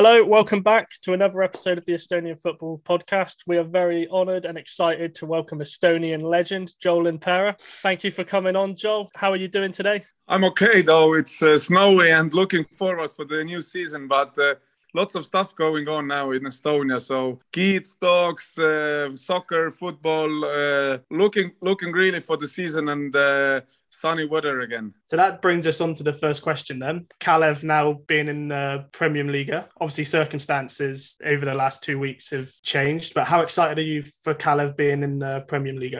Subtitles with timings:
[0.00, 3.38] Hello, welcome back to another episode of the Estonian Football Podcast.
[3.48, 7.56] We are very honoured and excited to welcome Estonian legend Joel Lindpere.
[7.82, 9.10] Thank you for coming on, Joel.
[9.16, 10.04] How are you doing today?
[10.28, 11.14] I'm okay, though.
[11.14, 14.54] It's uh, snowy and looking forward for the new season, but uh,
[14.94, 17.00] lots of stuff going on now in Estonia.
[17.00, 23.60] So kids, dogs, uh, soccer, football, uh, looking looking really for the season and uh,
[23.90, 24.94] sunny weather again.
[25.04, 27.06] So that brings us on to the first question then.
[27.20, 32.50] Kalev now being in the Premier League, obviously circumstances over the last two weeks have
[32.62, 35.98] changed, but how excited are you for Kalev being in the Premier League?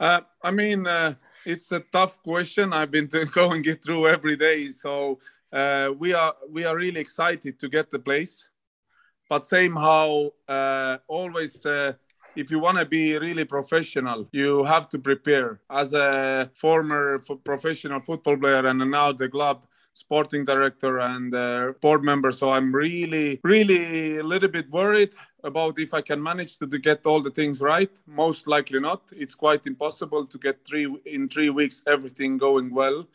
[0.00, 1.14] Uh, I mean, uh,
[1.46, 2.72] it's a tough question.
[2.72, 5.20] I've been going it through every day, so
[5.52, 8.48] uh, we are we are really excited to get the place.
[9.28, 11.92] But same how uh, always uh,
[12.36, 15.60] if you want to be really professional, you have to prepare.
[15.70, 22.02] As a former professional football player and now the club sporting director and uh, board
[22.02, 25.14] member, so I'm really, really a little bit worried
[25.44, 28.00] about if I can manage to, get all the things right.
[28.06, 29.12] Most likely not.
[29.14, 33.06] It's quite impossible to get three in three weeks everything going well.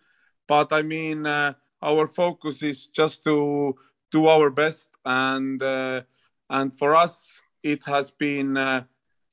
[0.47, 3.75] But I mean, uh, our focus is just to
[4.11, 6.01] do our best, and uh,
[6.49, 8.83] and for us, it has been uh,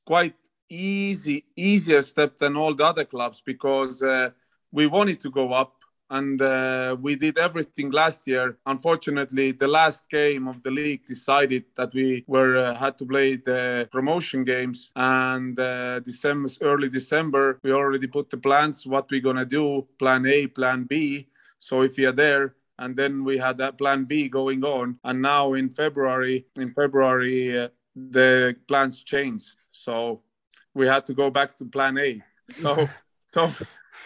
[0.05, 0.35] quite
[0.69, 4.31] easy, easier step than all the other clubs because uh,
[4.73, 5.75] we wanted to go up
[6.11, 8.59] and uh, we did everything last year.
[8.67, 13.37] Unfortunately, the last game of the league decided that we were uh, had to play
[13.37, 19.21] the promotion games, and uh, December, early December, we already put the plans what we're
[19.21, 21.29] gonna do, plan A, plan B.
[21.59, 25.55] So if you're there, and then we had that plan B going on, and now
[25.55, 29.57] in February, in February, uh, the plans changed.
[29.71, 30.23] So
[30.75, 32.23] we had to go back to plan A.
[32.51, 32.89] So
[33.27, 33.51] so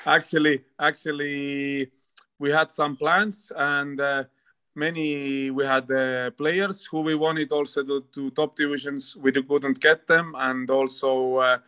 [0.06, 1.90] actually actually
[2.38, 4.24] we had some plans and uh,
[4.74, 9.80] many we had uh, players who we wanted also to, to, top divisions we couldn't
[9.80, 11.58] get them and also uh,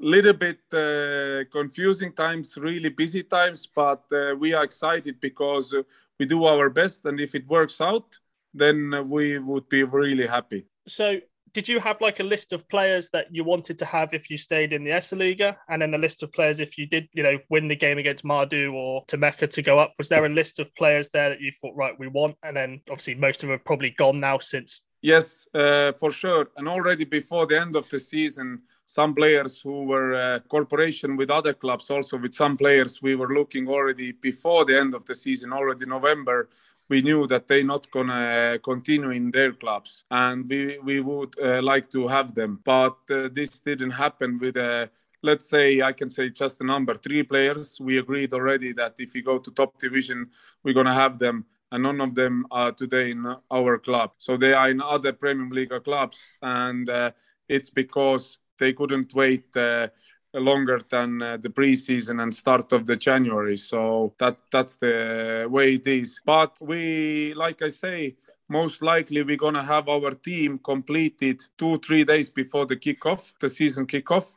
[0.00, 5.74] little bit uh, confusing times really busy times but uh, we are excited because
[6.18, 8.18] we do our best and if it works out
[8.54, 11.20] then we would be really happy so
[11.52, 14.36] did you have like a list of players that you wanted to have if you
[14.36, 17.38] stayed in the Esiliiga, and then a list of players if you did, you know,
[17.48, 19.94] win the game against Maardu or Tammeka to go up?
[19.98, 22.36] Was there a list of players there that you thought, right, we want?
[22.42, 24.82] And then obviously most of them are probably gone now since.
[25.02, 26.50] Yes, uh, for sure.
[26.56, 31.30] And already before the end of the season, some players who were uh, corporation with
[31.30, 35.14] other clubs, also with some players we were looking already before the end of the
[35.14, 36.48] season, already November,
[36.88, 41.62] we knew that they're not gonna continue in their clubs, and we we would uh,
[41.62, 42.60] like to have them.
[42.64, 44.86] But uh, this didn't happen with uh,
[45.22, 47.80] let's say I can say just the number three players.
[47.80, 50.30] We agreed already that if we go to top division,
[50.64, 54.10] we're gonna have them, and none of them are today in our club.
[54.18, 57.12] So they are in other Premium League clubs, and uh,
[57.48, 59.56] it's because they couldn't wait.
[59.56, 59.88] Uh,
[60.34, 63.56] longer than uh, the preseason and start of the January.
[63.56, 66.20] So that that's the way it is.
[66.24, 68.16] But we, like I say,
[68.48, 73.48] most likely we're gonna have our team completed two three days before the kickoff, the
[73.48, 74.34] season kickoff.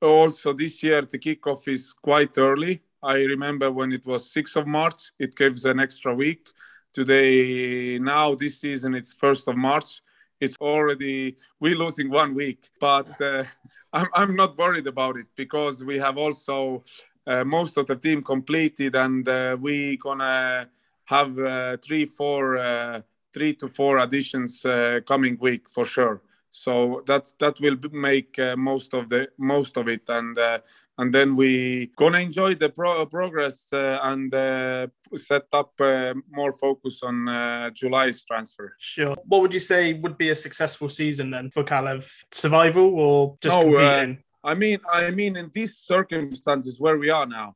[0.00, 2.80] Also, this year the kickoff is quite early.
[3.02, 6.48] I remember when it was 6th of March, it gives an extra week.
[6.92, 10.02] Today, now this season, it's 1st of March
[10.40, 13.44] it's already we're losing one week but uh,
[13.92, 16.84] I'm, I'm not worried about it because we have also
[17.26, 20.68] uh, most of the team completed and uh, we gonna
[21.04, 23.00] have uh, three four uh,
[23.32, 28.56] three to four additions uh, coming week for sure so that that will make uh,
[28.56, 30.02] most of the most of it.
[30.08, 30.58] And uh,
[30.96, 36.52] and then we gonna enjoy the pro- progress uh, and uh, set up uh, more
[36.52, 38.74] focus on uh, july's transfer.
[38.78, 39.14] Sure.
[39.26, 42.10] What would you say would be a successful season then for kalev?
[42.32, 44.18] Survival or just no, competing?
[44.44, 47.54] I mean i mean in these circumstances where we are now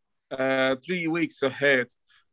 [0.85, 1.87] three weeks ahead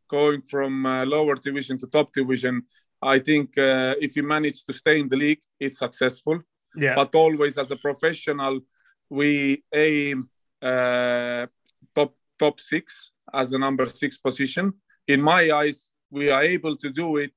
[0.09, 2.63] going from lower division to top division
[3.01, 6.41] I think uh, if you manage to stay in the league, it's successful.
[6.75, 6.95] Yeah.
[6.95, 8.61] But always as a professional,
[9.09, 10.29] we aim
[10.61, 11.47] uh,
[11.95, 14.73] top top six as the number six position.
[15.07, 17.33] In my eyes, we are able to do it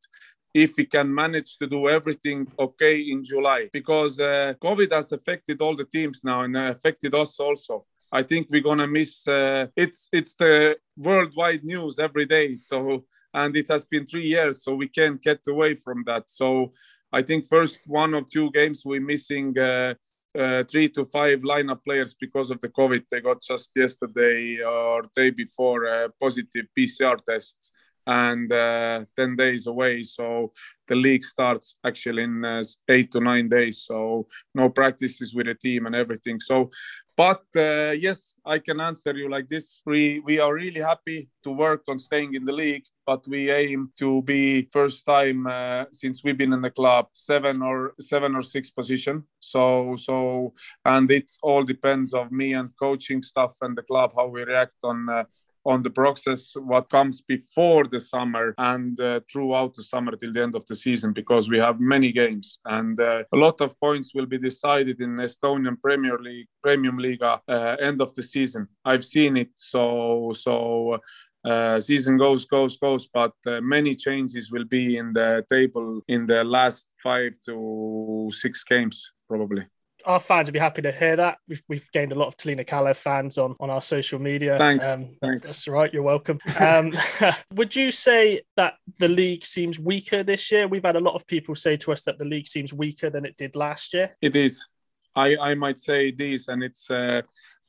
[0.55, 5.61] if we can manage to do everything okay in July because uh, COVID has affected
[5.61, 7.87] all the teams now and affected us also.
[8.13, 9.27] I think we're gonna miss.
[9.27, 12.55] Uh, it's it's the worldwide news every day.
[12.57, 13.05] So
[13.35, 16.31] and it has been three years, so we can't get away from that.
[16.31, 16.73] So
[17.13, 19.59] I think first one or two games we're missing.
[19.59, 19.95] Uh,
[20.39, 23.05] uh, three to five lineup players because of the COVID.
[23.11, 27.71] They got just yesterday or day before uh, positive PCR tests,
[28.07, 30.03] and uh, 10 days away.
[30.03, 30.53] So
[30.89, 33.83] the league starts actually in uh, eight to nine days.
[33.83, 36.41] So no practices with the team and everything.
[36.41, 36.71] So,
[37.17, 39.83] but uh, yes, I can answer you like this.
[39.87, 43.93] We, we are really happy to work on staying in the league, but we aim
[43.99, 48.43] to be first time uh, since we've been in the club seven or seven or
[48.43, 49.25] six position.
[49.41, 50.55] So, so,
[50.85, 54.77] and it all depends of me and coaching stuff and the club, how we react
[54.83, 55.25] on uh,
[55.65, 60.43] on the process what comes before the summer and uh, throughout the summer till the
[60.43, 64.15] end of the season because we have many games and uh, a lot of points
[64.15, 68.67] will be decided in Estonian Premier League Premium liiga uh, end of the season.
[68.85, 70.99] I've seen it so so
[71.45, 76.27] uh, season goes goes goes but uh, many changes will be in the table in
[76.27, 79.65] the last 5 to 6 games probably
[80.07, 81.39] our fans would be happy to hear that.
[81.49, 84.59] We've, we've gained a lot of Tallinna Kalev fans on, on our social media.
[84.59, 84.87] Thanks.
[84.87, 85.47] Um, Thanks.
[85.47, 85.93] That's right.
[85.93, 86.39] You're welcome.
[86.59, 86.93] Um,
[87.55, 90.69] would you say that the league seems weaker this year?
[90.69, 93.25] We've had a lot of people say to us that the league seems weaker than
[93.25, 94.17] it did last year.
[94.21, 94.67] It is.
[95.15, 96.91] I, I might say this, and it's.
[96.91, 97.23] Uh,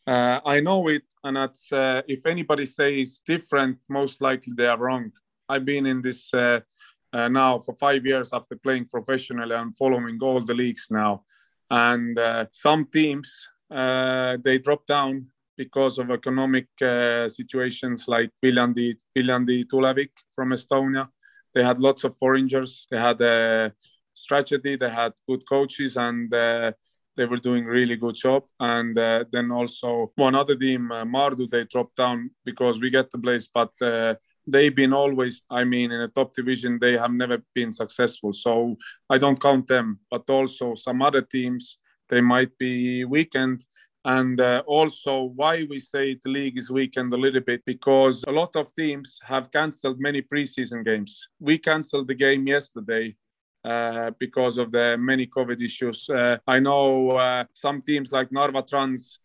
[0.06, 4.68] uh, I know it, and that's uh, if anybody says it's different, most likely they
[4.68, 5.12] are wrong.
[5.48, 6.60] I've been in this uh,
[7.14, 11.24] uh, now for five years after playing professionally and following all the leagues now
[11.74, 15.25] and uh, some teams uh, they drop down
[15.58, 21.08] because of economic uh, situations like Viljandi, Viljandi Tulevik from Estonia.
[21.56, 22.88] They had lots of foreigners.
[22.92, 23.74] They had a
[24.14, 24.75] strategy.
[24.75, 26.72] They had good coaches, and uh,
[27.18, 28.44] they were doing really good job.
[28.60, 33.10] And uh, then also one other team, uh, Maardu, they dropped down because we get
[33.12, 33.72] the place, but
[34.48, 38.34] they've been always i mean in a top division they have never been successful.
[38.34, 38.78] So
[39.10, 41.78] i don't count them but also some other teams
[42.10, 43.66] they might be weakened.
[44.06, 48.31] And uh, also why we say the league is weakened a little bit because a
[48.31, 51.30] lot of teams have cancelled many preseason games.
[51.39, 53.16] We canceled the game yesterday
[53.63, 56.10] uh, because of the many covid issues.
[56.10, 59.19] Uh, i know uh, some teams like narva trans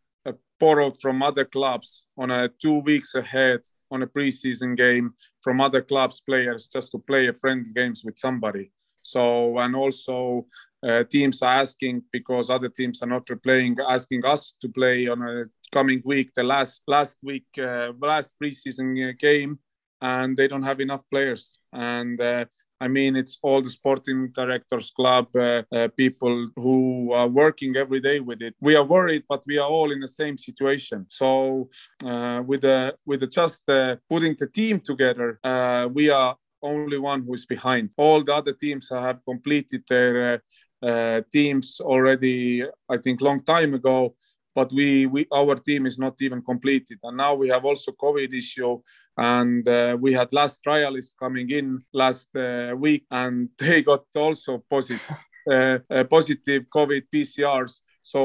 [0.59, 5.83] borrowed from other clubs on a two weeks ahead on a preseason game from other
[5.83, 8.71] clubs players just to play a friendly games with somebody.
[9.03, 10.47] So and also
[10.87, 15.23] uh, teams are asking because other teams are not playing asking us to play on
[15.23, 19.59] a coming week the last last week uh, last preseason game
[20.01, 21.59] and they don't have enough players.
[21.73, 22.45] And uh,
[22.81, 28.01] I mean, it's all the sporting directors club uh, uh, people who are working every
[28.01, 28.55] day with it.
[28.61, 31.07] We are worried, but we are all in the same situation.
[31.09, 31.71] So
[32.05, 36.99] uh, with the with the just uh, putting the team together, uh, we are only
[36.99, 37.93] one who is behind.
[37.97, 40.43] All the other teams have completed their
[40.83, 42.65] uh, teams already.
[42.89, 44.15] I think long time ago
[44.59, 46.99] but we, we our team is not even completed.
[47.05, 48.75] And now we have also covid issue
[49.17, 54.53] and uh, we had last trialists coming in last uh, week and they got also
[54.69, 55.17] positive
[55.55, 57.73] uh, uh, positive covid pcrs
[58.03, 58.21] so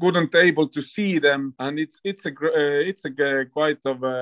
[0.00, 3.12] couldn't able to see them and it's it's a uh, it's a
[3.58, 4.18] quite of a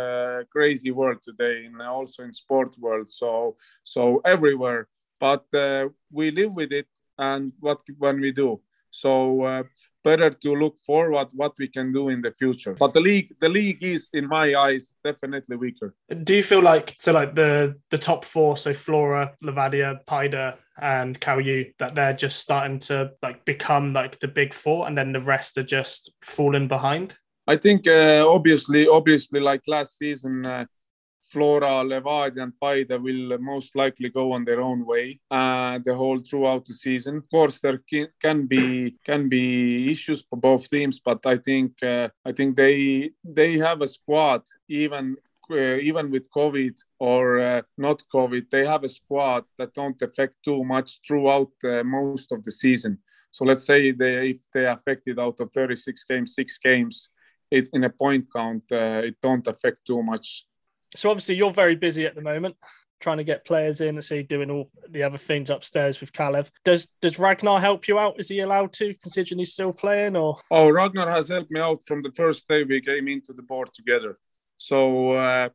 [0.54, 3.56] crazy world today and also in sports world so
[3.94, 4.02] so
[4.34, 4.82] everywhere.
[5.20, 5.88] But uh,
[6.18, 8.60] we live with it and what when we do.
[8.90, 9.12] So
[9.42, 9.62] uh,
[10.04, 12.74] better to look forward what we can do in the future.
[12.74, 15.94] But the league, the league is, in my eyes, definitely weaker.
[16.22, 21.20] Do you feel like so like the the top four, so Flora, Levadia, Paide, and
[21.20, 25.20] Kalju, that they're just starting to like become like the big four, and then the
[25.20, 27.16] rest are just falling behind?
[27.46, 30.46] I think uh, obviously, obviously, like last season.
[30.46, 30.66] Uh,
[31.30, 36.18] Flora, Levadia, and Paide will most likely go on their own way uh, the whole
[36.18, 37.16] throughout the season.
[37.16, 37.80] Of course, there
[38.20, 43.10] can be can be issues for both teams, but I think uh, I think they
[43.24, 45.16] they have a squad even
[45.50, 50.36] uh, even with COVID or uh, not COVID, they have a squad that don't affect
[50.42, 52.98] too much throughout uh, most of the season.
[53.30, 57.08] So let's say they, if they affected out of 36 games, six games,
[57.50, 60.46] it, in a point count, uh, it don't affect too much
[60.94, 62.56] so obviously you're very busy at the moment
[63.00, 66.50] trying to get players in and see doing all the other things upstairs with Kalev.
[66.64, 68.18] Does does Ragnar help you out?
[68.18, 70.16] Is he allowed to, considering he's still playing?
[70.16, 73.42] Or oh, Ragnar has helped me out from the first day we came into the
[73.42, 74.18] board together.
[74.56, 75.50] So uh,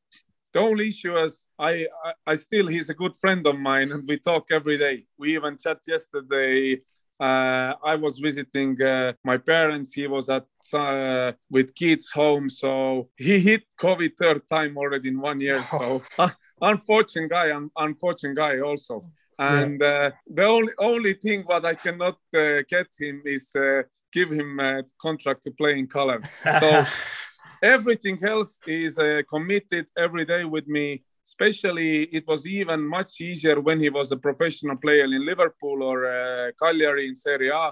[0.53, 4.08] the only issue is I, I, I still he's a good friend of mine and
[4.08, 5.05] we talk every day.
[5.17, 6.81] We even chat yesterday
[7.19, 9.93] uh, I was visiting uh, my parents.
[9.93, 15.19] He was at uh, with kids home, so he hit COVID third time already in
[15.19, 15.61] one year.
[15.63, 16.01] So
[16.61, 19.11] unfortunate guy, un- unfortunate guy also.
[19.38, 19.88] And yeah.
[19.88, 23.83] Uh, the only only thing what I cannot uh, get him is uh,
[24.13, 26.25] give him a contract to play in Kalev.
[26.59, 26.85] So
[27.63, 28.97] everything else is
[29.29, 34.17] committed every day with me especially it was even much easier when he was a
[34.27, 37.65] professional player in Liverpool or uh, Cagliari in Serie A,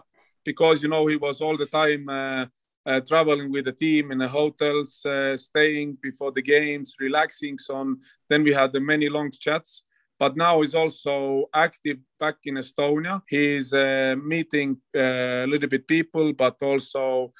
[0.45, 2.45] because you know he was all the time uh,
[2.89, 7.57] uh, traveling with the team in the hotels, uh, staying before the games, relaxing.
[7.57, 7.95] So
[8.29, 9.83] then we had the many long chats.
[10.19, 13.21] But now he's also active back in Estonia.
[13.27, 17.33] He's uh, meeting uh, a little bit people, but also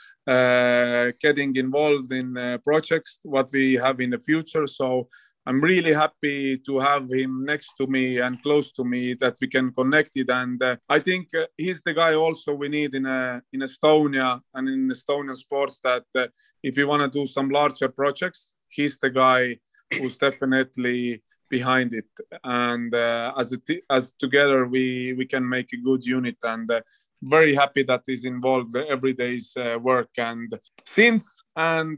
[1.26, 2.28] getting involved in
[2.64, 4.68] projects what we have in the future.
[4.68, 5.08] So
[5.48, 9.48] I'm really happy to have him next to me and close to me that we
[9.48, 10.30] can connect it.
[10.30, 14.42] And uh, I think uh, he's the guy also we need in uh, in Estonia
[14.54, 16.28] and in Estonian sports that uh,
[16.62, 19.58] if you want to do some larger projects, he's the guy
[19.94, 22.12] who's definitely behind it.
[22.44, 26.40] And uh, as t- as together we we can make a good unit.
[26.44, 26.82] And uh,
[27.24, 30.10] very happy that he's involved every day's work.
[30.18, 31.98] And since and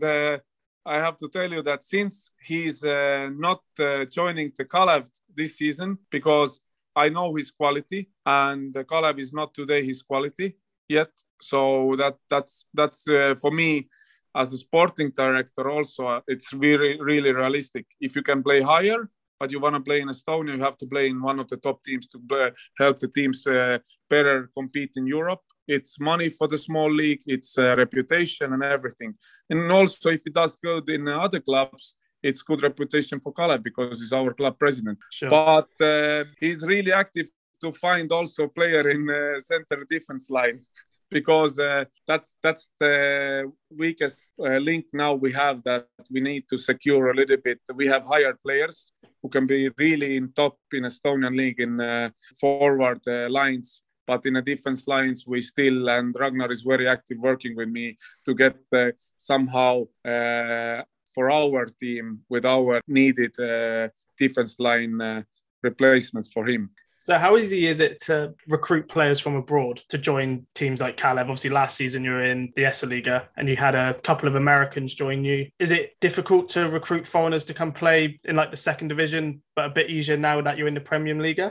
[0.85, 5.57] I have to tell you that since he's uh, not uh, joining the Kalev this
[5.57, 6.61] season, because
[6.95, 10.57] I know his quality, and the Kalev is not today his quality
[10.87, 11.11] yet.
[11.41, 13.87] So that that's that's uh, for me
[14.35, 15.69] as a sporting director.
[15.69, 17.85] Also, uh, it's really really realistic.
[17.99, 19.09] If you can play higher,
[19.39, 21.57] but you want to play in Estonia, you have to play in one of the
[21.57, 23.77] top teams to help the teams uh,
[24.09, 29.13] better compete in Europe it's money for the small league, it's uh, reputation and everything.
[29.49, 34.01] And also, if it does good in other clubs, it's good reputation for Kalev because
[34.01, 34.97] he's our club president.
[35.11, 35.29] Sure.
[35.29, 37.27] But uh, he's really active
[37.61, 40.59] to find also player in uh, center defense line
[41.11, 46.57] because uh, that's that's the weakest uh, link now we have that we need to
[46.57, 47.59] secure a little bit.
[47.75, 52.09] We have hired players who can be really in top in Estonian league in uh,
[52.39, 57.19] forward uh, lines but in a defense lines we still and Ragnar is very active
[57.19, 59.73] working with me to get uh, somehow
[60.03, 60.81] uh,
[61.13, 63.87] for our team with our needed uh,
[64.17, 65.21] defense line uh,
[65.61, 66.71] replacements for him.
[66.97, 71.21] So, how easy is it to recruit players from abroad to join teams like Kalev?
[71.21, 74.93] Obviously, last season you were in the Esiliiga and you had a couple of Americans
[74.95, 75.47] join you.
[75.59, 79.65] Is it difficult to recruit foreigners to come play in like the second division, but
[79.67, 81.41] a bit easier now that you're in the Premier League?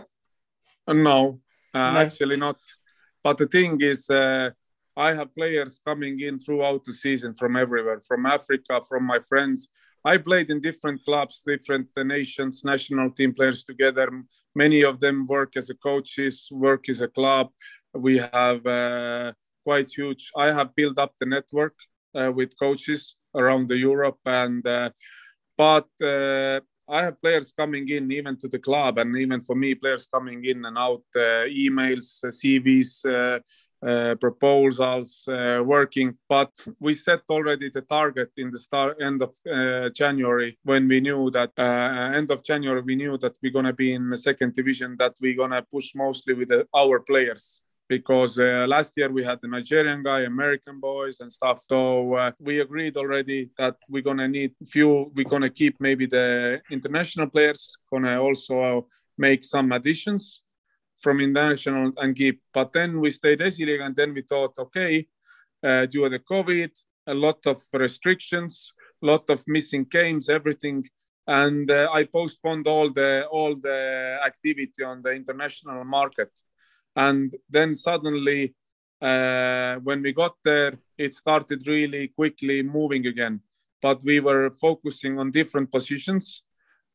[0.86, 1.40] No,
[1.75, 1.98] uh, no.
[2.00, 2.58] Actually, not.
[3.22, 4.50] But the thing is, uh,
[4.96, 9.68] I have players coming in throughout the season from everywhere, from Africa, from my friends.
[10.04, 14.08] I played in different clubs, different nations, national team players together.
[14.54, 17.48] Many of them work as a coaches, work as a club.
[17.94, 19.32] We have uh,
[19.64, 20.30] quite huge.
[20.37, 21.75] I have built up the network
[22.14, 24.90] uh, with coaches around the Europe, and uh,
[25.56, 26.60] but uh,
[26.90, 30.45] I have players coming in even to the club, and even for me, players coming
[30.45, 33.40] in and out, uh, emails, uh, CVs, uh,
[33.87, 36.16] uh, proposals, uh, working.
[36.28, 41.00] But we set already the target in the start end of uh, January when we
[41.00, 44.97] knew that end of January we knew that we're gonna be in the second division,
[44.99, 49.38] that we're gonna push mostly with the, our players because uh, last year we had
[49.40, 51.62] the Nigerian guy, American boys and stuff.
[51.62, 55.11] So uh, we agreed already that we're gonna need few.
[55.14, 57.76] We're gonna keep maybe the international players.
[57.90, 60.42] Gonna also make some additions
[61.00, 62.42] from international and keep.
[62.52, 65.07] But then we stayed Esiliiga, and then we thought, okay,
[65.64, 66.71] uh, due to the COVID,
[67.07, 70.85] a lot of restrictions, a lot of missing games, everything
[71.28, 76.30] and uh, I postponed all the all the activity on the international market
[76.98, 78.54] and then suddenly
[79.00, 83.40] uh, when we got there it started really quickly moving again.
[83.80, 86.42] But we were focusing on different positions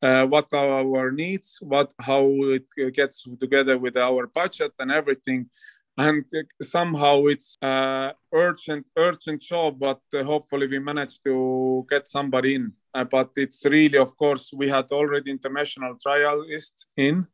[0.01, 2.25] uh, what are our needs what how
[2.57, 5.49] it gets together with our budget and everything.
[5.97, 6.25] And
[6.61, 12.73] somehow it's uh, urgent urgent job but uh, hopefully we managed to get somebody in.
[12.93, 17.25] Uh, but it's really of course we had already international trialists in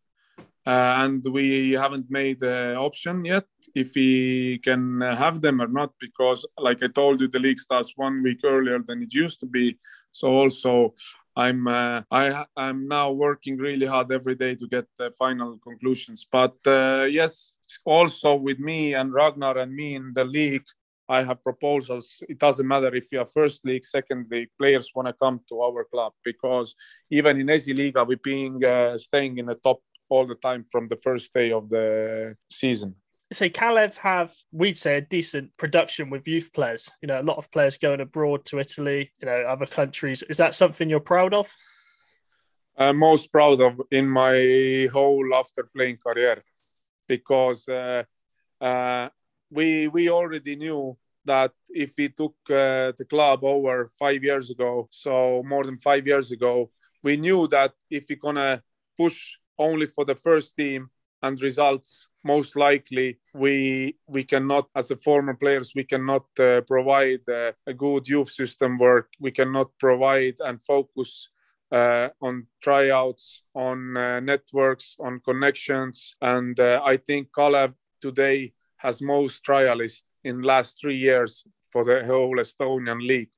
[0.69, 5.91] uh, and we haven't made an option yet if we can have them or not
[5.99, 9.47] because like i told you the league starts one week earlier than it used to
[9.47, 9.65] be
[10.11, 10.93] so also
[11.35, 16.27] i'm uh, i i'm now working really hard every day to get the final conclusions
[16.31, 20.69] but uh, yes also with me and ragnar and me in the league
[21.11, 22.21] I have proposals.
[22.29, 24.49] It doesn't matter if you are first league, second league.
[24.59, 26.75] Players want to come to our club because
[27.09, 29.79] even in Esiliiga, we're being uh, staying in the top
[30.09, 32.95] all the time from the first day of the season.
[33.31, 36.89] So Kalev have, we'd say, a decent production with youth players.
[37.01, 40.23] You know, a lot of players going abroad to Italy, you know, other countries.
[40.23, 41.53] Is that something you're proud of?
[42.75, 46.41] I'm most proud of in my whole after playing career,
[47.07, 48.03] because uh,
[48.61, 49.09] uh,
[49.51, 54.87] we we already knew that if we took uh, the club over five years ago,
[54.89, 56.71] so more than five years ago,
[57.03, 58.63] we knew that if we're gonna
[58.97, 60.89] push only for the first team
[61.21, 67.21] and results most likely we we cannot as a former players we cannot uh, provide
[67.29, 69.07] uh, a good youth system work.
[69.19, 71.29] We cannot provide and focus
[71.71, 76.15] uh, on tryouts on uh, networks on connections.
[76.21, 82.03] And uh, i think kalev today has most trialists in last three years for the
[82.05, 83.31] whole estonian league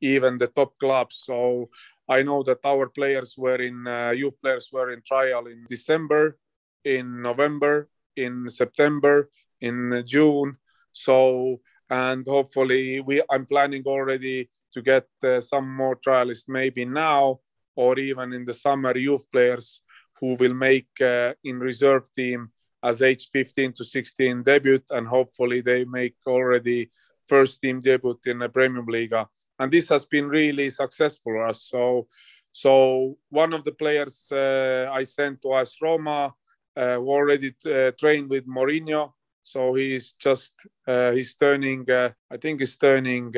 [0.00, 1.22] even the top clubs.
[1.24, 1.68] So
[2.08, 6.38] i know that our players were in uh, youth players were in trial in december
[6.84, 10.56] in november in September, in June.
[10.92, 17.40] So and hopefully we I'm planning already to get uh, some more trialists maybe now
[17.76, 19.82] or even in the summer youth players
[20.18, 22.50] who will make uh, in reserve team
[22.82, 26.88] as age 15 to 16 debut and hopefully they make already
[27.28, 29.14] first team debut in the premium league
[29.58, 32.06] and this has been really successful for us so
[32.52, 36.34] so one of the players uh, i sent to AS Roma
[36.76, 39.12] uh, already uh, trained with Mourinho.
[39.42, 40.54] So he's just
[40.86, 43.32] uh, he's turning I think he's turning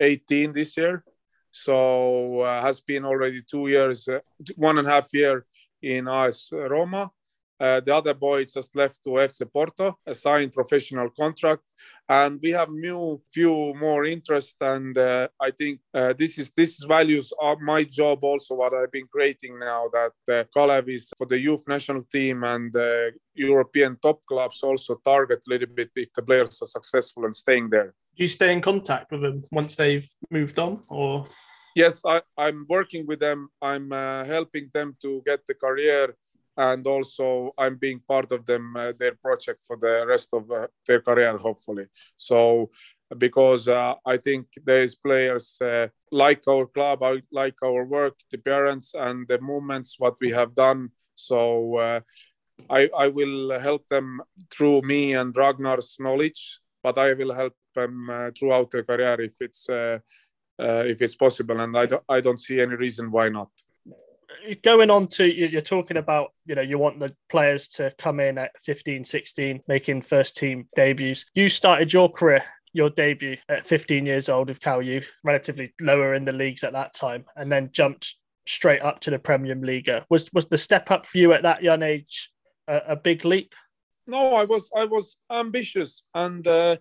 [0.00, 1.04] 18 this year.
[1.52, 4.08] So has been already two years,
[4.56, 5.46] one and a half year
[5.82, 7.10] in AS Roma
[7.60, 11.62] uh, the other boy just left to FC Porto, a signed professional contract,
[12.08, 14.56] and we have new few more interest.
[14.60, 18.92] And uh, I think uh, this is this values are my job also what I've
[18.92, 19.88] been creating now.
[19.92, 25.00] That uh, Kalev is for the youth national team and uh, European top clubs also
[25.04, 27.94] target a little bit if the players are successful and staying there.
[28.16, 31.26] Do you stay in contact with them once they've moved on, or?
[31.76, 33.48] Yes, I, am working with them.
[33.62, 36.16] I'm uh, helping them to get the career
[36.60, 40.66] and also I'm being part of them uh, their project for the rest of uh,
[40.86, 41.86] their career, hopefully.
[42.16, 42.70] So
[43.16, 47.00] because uh, I think there's players uh, like our club,
[47.32, 50.90] like our work, the parents and the movements what we have done.
[51.14, 51.38] So
[51.78, 52.00] uh,
[52.68, 54.20] I, I will help them
[54.52, 59.36] through me and Ragnar's knowledge, but I will help them uh, throughout their career if
[59.40, 59.66] it's
[60.92, 63.48] if it's possible, and I don't I don't see any reason why not
[64.62, 68.38] going on to you're talking about you know you want the players to come in
[68.38, 74.06] at 15 16 making first team debuts you started your career your debut at 15
[74.06, 77.70] years old with Cal Youth, relatively lower in the leagues at that time, and then
[77.72, 78.16] jumped
[78.46, 79.90] straight up to the Premier League.
[80.08, 82.30] Was was the step up for you at that young age
[82.68, 83.54] a, a big leap?
[84.06, 86.76] No, I was I was ambitious and uh,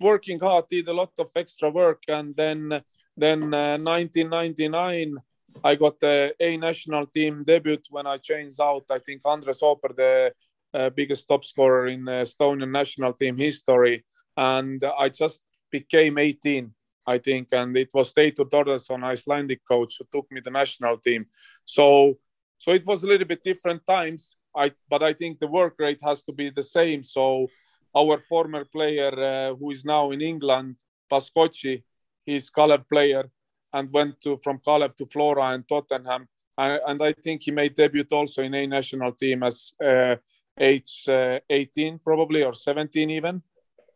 [0.00, 0.66] working hard.
[0.68, 2.82] Did a lot of extra work, and then
[3.16, 5.16] then uh, 1999
[5.64, 8.84] I got the A national team debut when I changed out.
[8.90, 10.32] I think Andres Oper, the
[10.74, 14.04] uh, biggest top scorer in Estonian national team history,
[14.36, 16.72] and I just became 18,
[17.06, 21.26] I think, and it was Teitur Thordarson, Icelandic coach, who took me the national team.
[21.64, 22.18] So,
[22.58, 24.36] so it was a little bit different times.
[24.54, 27.02] I, but I think the work rate has to be the same.
[27.02, 27.48] So,
[27.94, 30.76] our former player, uh, who is now in England,
[31.10, 31.82] Paskotši,
[32.24, 33.30] he's Kalev player
[33.72, 36.28] and went to from Kalev to Flora and Tottenham.
[36.58, 40.16] And, and I think he made debut also in a national team as uh,
[40.58, 43.42] age uh, 18 probably or 17 even,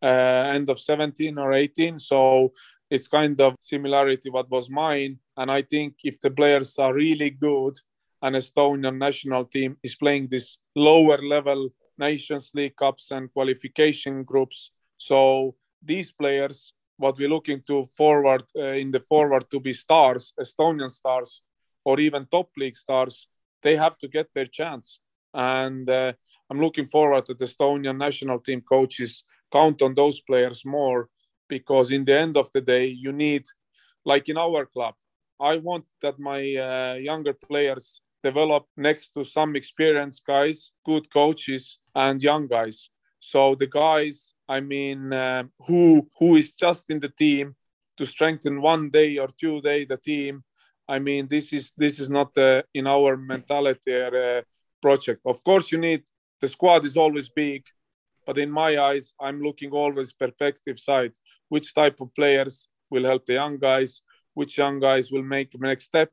[0.02, 1.98] uh, end of 17 or 18.
[1.98, 2.52] So
[2.90, 5.18] it's kind of similarity what was mine.
[5.36, 7.76] And I think if the players are really good,
[8.22, 14.70] an Estonian national team is playing this lower level Nations League cups and qualification groups.
[14.96, 20.32] So these players what we're looking to forward uh, in the forward to be stars,
[20.40, 21.42] Estonian stars,
[21.84, 23.28] or even top league stars,
[23.62, 25.00] they have to get their chance.
[25.34, 26.12] And uh,
[26.50, 31.08] I'm looking forward that the Estonian national team coaches count on those players more
[31.48, 33.44] because in the end of the day, you need,
[34.04, 34.94] like in our club,
[35.40, 41.78] I want that my uh, younger players develop next to some experienced guys, good coaches,
[41.94, 42.90] and young guys.
[43.20, 47.56] So the guys I mean, uh, who who is just in the team
[47.96, 50.44] to strengthen one day or two day the team.
[50.88, 54.42] I mean, this is this is not uh, in our mentality uh,
[54.80, 55.20] project.
[55.24, 56.02] Of course, you need
[56.40, 57.64] the squad is always big,
[58.24, 61.12] but in my eyes, I'm looking always perspective side.
[61.48, 64.02] Which type of players will help the young guys?
[64.34, 66.10] Which young guys will make the next step?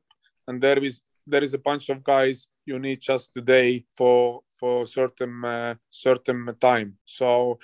[0.48, 4.86] And there is there is a bunch of guys you need just today for for
[4.86, 6.96] certain uh, certain time.
[7.04, 7.58] So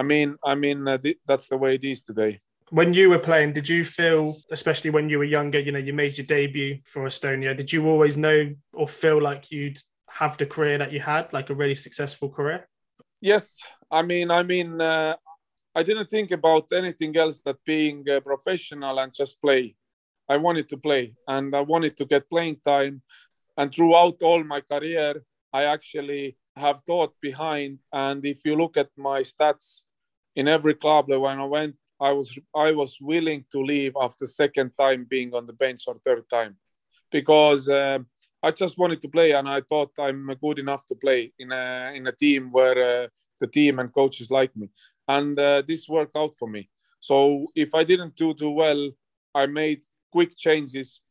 [0.00, 2.32] I mean, I mean uh, th- that's the way it is today.
[2.70, 5.92] When you were playing, did you feel, especially when you were younger, you know, you
[5.92, 8.38] made your debut for Estonia, did you always know
[8.72, 9.78] or feel like you'd
[10.20, 12.60] have the career that you had, like a really successful career?
[13.20, 13.44] Yes,
[13.90, 15.14] I mean, I mean, uh,
[15.74, 19.64] I didn't think about anything else that being a professional and just play.
[20.34, 23.02] I wanted to play and I wanted to get playing time.
[23.60, 25.12] and throughout all my career,
[25.52, 27.78] I actually have thought behind.
[27.92, 29.84] And if you look at my stats
[30.36, 34.26] in every club that when I went, I was I was willing to leave after
[34.26, 36.56] second time being on the bench or third time,
[37.10, 37.98] because uh,
[38.42, 41.92] I just wanted to play and I thought I'm good enough to play in a
[41.94, 43.08] in a team where uh,
[43.40, 44.68] the team and coaches like me,
[45.06, 46.68] and uh, this worked out for me.
[47.00, 48.90] So if I didn't do too well,
[49.34, 51.02] I made quick changes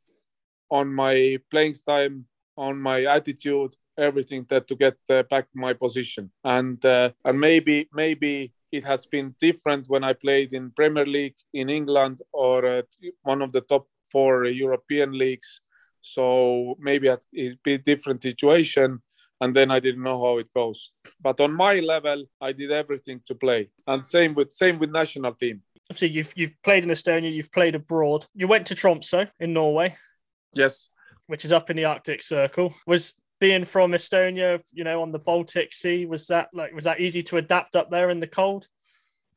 [0.70, 2.26] on my playing time,
[2.58, 6.32] on my attitude, everything that to get uh, back my position.
[6.44, 11.38] And uh, and maybe maybe it has been different when I played in Premier League
[11.54, 12.82] in England or uh,
[13.22, 15.62] one of the top four European leagues.
[16.02, 19.02] So maybe it'd be a different situation.
[19.42, 20.92] And then I didn't know how it goes.
[21.22, 23.70] But on my level, I did everything to play.
[23.86, 25.62] And same with same with national team.
[25.90, 28.26] Obviously, you've you've played in Estonia, you've played abroad.
[28.34, 29.96] You went to Tromsø in Norway.
[30.54, 30.90] Yes.
[31.28, 32.74] Which is up in the Arctic Circle.
[32.88, 37.02] Was being from Estonia, you know, on the Baltic Sea, was that like was that
[37.02, 38.70] easy to adapt up there in the cold?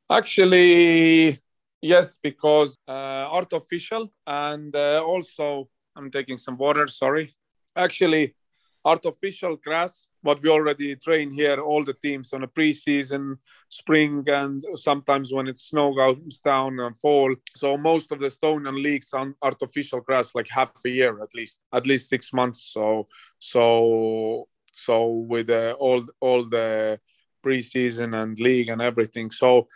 [0.08, 1.36] Actually,
[1.82, 6.86] yes, because uh, artificial and uh, also I'm taking some water.
[6.86, 7.34] Sorry.
[7.74, 8.36] Actually,
[8.86, 13.36] artificial grass, what we already train here, all the teams on a preseason,
[13.68, 17.34] spring, and sometimes when it snow goes down and fall.
[17.56, 21.60] So most of the Estonian leagues on artificial grass, like half a year at least,
[21.72, 22.70] at least six months.
[22.72, 27.00] So so so with uh, all all the
[27.44, 29.30] preseason and league and everything.
[29.30, 29.66] So,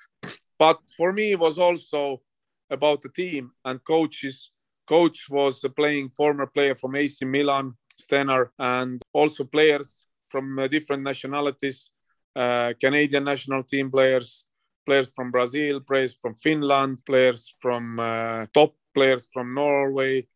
[0.58, 2.22] but for me, it was also
[2.70, 4.52] about the team and coaches.
[4.86, 11.02] Coach was playing former player from AC Milan Steinar, and also players from uh, different
[11.02, 11.90] nationalities,
[12.36, 14.44] uh, Canadian national team players,
[14.86, 20.26] players from Brazil, players from Finland, players from uh, top players from Norway.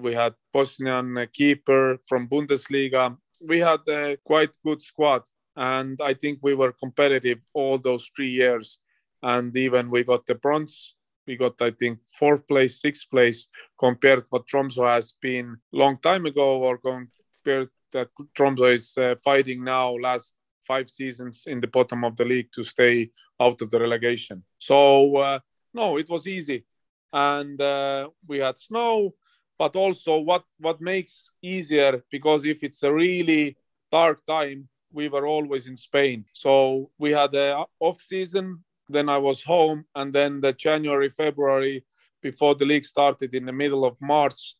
[0.00, 3.16] We had Bosnian keeper from Bundesliga.
[3.40, 5.22] We had a quite good squad,
[5.56, 8.78] and I think we were competitive all those three years.
[9.22, 10.94] And even we got the bronze
[11.26, 16.26] we got I think fourth place, sixth place compared what Tromsø has been long time
[16.26, 18.08] ago, or compared that
[18.38, 20.34] Tromsø is uh, fighting now last
[20.66, 23.10] five seasons in the bottom of the league to stay
[23.40, 24.42] out of the relegation.
[24.58, 25.38] So uh,
[25.72, 26.64] no, it was easy,
[27.12, 29.14] and uh, we had snow,
[29.58, 33.56] but also what what makes easier because if it's a really
[33.90, 39.18] dark time, we were always in Spain, so we had a off season then I
[39.18, 41.84] was home, and then the January, February,
[42.22, 44.56] before the league started in the middle of March,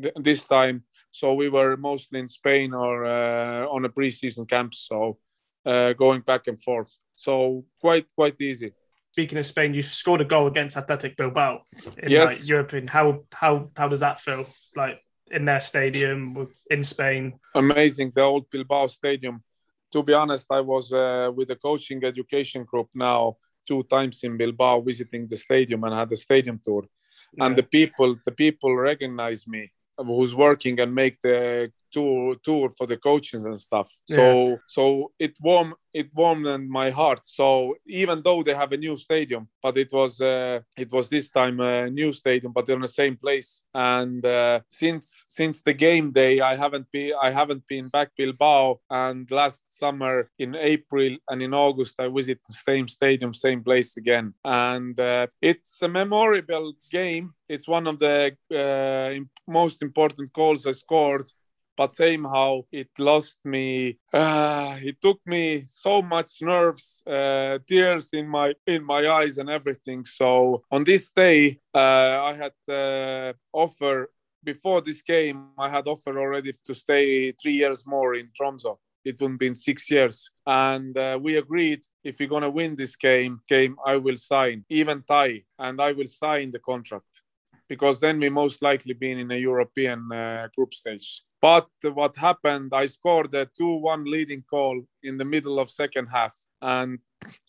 [0.00, 0.84] th- this time.
[1.10, 5.18] So we were mostly in Spain or uh, on a preseason camp, so
[5.64, 6.92] uh, going back and forth.
[7.14, 8.72] So quite quite easy.
[9.12, 11.62] Speaking of Spain, you scored a goal against Athletic Bilbao
[11.98, 12.28] in yes.
[12.28, 12.88] like, European.
[12.88, 14.46] How how how does that feel?
[14.74, 17.38] Like in their stadium in Spain?
[17.54, 19.42] Amazing, the old Bilbao stadium.
[19.92, 24.36] To be honest, I was uh, with the coaching education group now two times in
[24.36, 26.84] Bilbao visiting the stadium and had a stadium tour.
[27.32, 27.46] Yeah.
[27.46, 32.86] And the people, the people recognize me who's working and make the tour tour for
[32.86, 33.90] the coaches and stuff.
[34.06, 34.56] So yeah.
[34.66, 37.22] so it warm it warmed my heart.
[37.24, 41.30] So even though they have a new stadium, but it was uh, it was this
[41.30, 43.62] time a new stadium, but in the same place.
[43.72, 48.80] And uh, since since the game day, I haven't been I haven't been back Bilbao.
[48.90, 53.96] And last summer in April and in August, I visit the same stadium, same place
[53.96, 54.34] again.
[54.44, 57.34] And uh, it's a memorable game.
[57.48, 61.26] It's one of the uh, most important goals I scored
[61.76, 68.28] but somehow it lost me uh, it took me so much nerves uh, tears in
[68.28, 70.04] my in my eyes and everything.
[70.04, 74.10] So on this day uh, i had uh, offer
[74.42, 79.20] before this game i had offer already to stay three years more in tromso it
[79.20, 80.30] would have been six years.
[80.46, 84.64] And uh, we agreed if we're going to win this game game i will sign
[84.68, 87.22] even tie and i will sign the contract
[87.68, 92.72] because then we most likely been in a european uh, group stage but what happened?
[92.72, 96.98] I scored a two-one leading goal in the middle of second half, and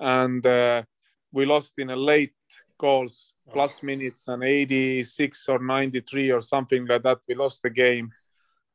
[0.01, 0.83] and uh,
[1.31, 2.43] we lost in a late
[2.77, 7.19] goals plus minutes and 86 or 93 or something like that.
[7.25, 8.11] We lost the game.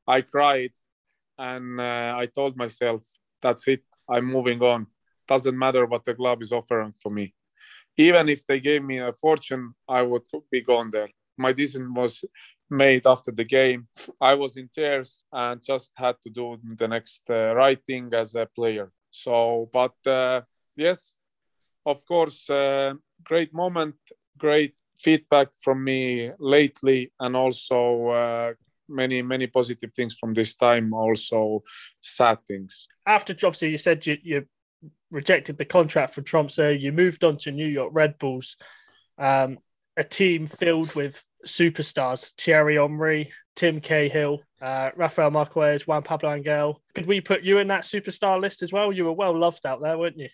[0.06, 0.72] I cried,
[1.36, 3.02] and uh, I told myself,
[3.42, 3.84] "That's it.
[4.08, 4.86] I'm moving on.
[5.28, 7.34] Doesn't matter what the club is offering for me.
[7.98, 12.24] Even if they gave me a fortune, I would be gone there." My decision was
[12.68, 13.88] made after the game.
[14.20, 18.46] I was in tears and just had to do the next uh, writing as a
[18.46, 18.92] player.
[19.10, 20.42] So, but uh,
[20.76, 21.14] yes,
[21.84, 23.96] of course, uh, great moment,
[24.38, 28.52] great feedback from me lately, and also uh,
[28.90, 31.62] many many positive things from this time also
[32.00, 34.46] sad things after obviously you said you, you
[35.10, 38.56] rejected the contract for Tromsø you moved on to New York Red Bulls
[39.18, 39.58] um,
[40.00, 46.80] a team filled with superstars Thierry Henry Tim Cahill uh, Rafael Marquez Juan Pablo Angel.
[46.94, 48.92] Could we put you in that superstar list as well?
[48.92, 50.28] You were well loved out there weren't you?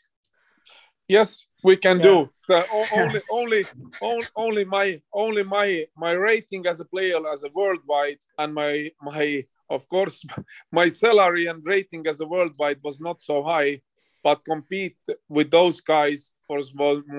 [1.09, 2.03] Yes we can yeah.
[2.03, 2.65] do the,
[3.33, 3.65] only
[4.01, 8.91] only only my only my my rating as a player as a worldwide and my
[9.03, 10.25] my of course
[10.73, 13.81] my salary and rating as a worldwide was not so high
[14.27, 15.03] but compete
[15.37, 16.67] with those guys was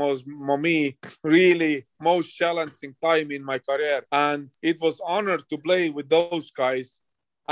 [0.04, 0.80] was for me
[1.24, 1.76] really
[2.10, 6.88] most challenging time in my career and it was honor to play with those guys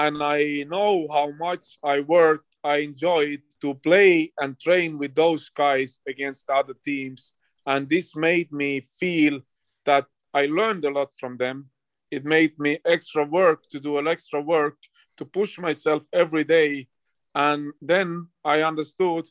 [0.04, 0.40] and i
[0.74, 6.50] know how much i worked I enjoyed to play and train with those guys against
[6.50, 7.34] other teams.
[7.68, 9.42] And this made me feel
[9.86, 11.70] that I learned a lot from them.
[12.10, 14.78] It made me extra work to do an extra work
[15.18, 16.88] to push myself every day.
[17.36, 19.26] And then I understood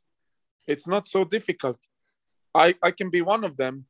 [0.67, 1.79] it's not so difficult.
[2.55, 3.87] I, I can be one of them.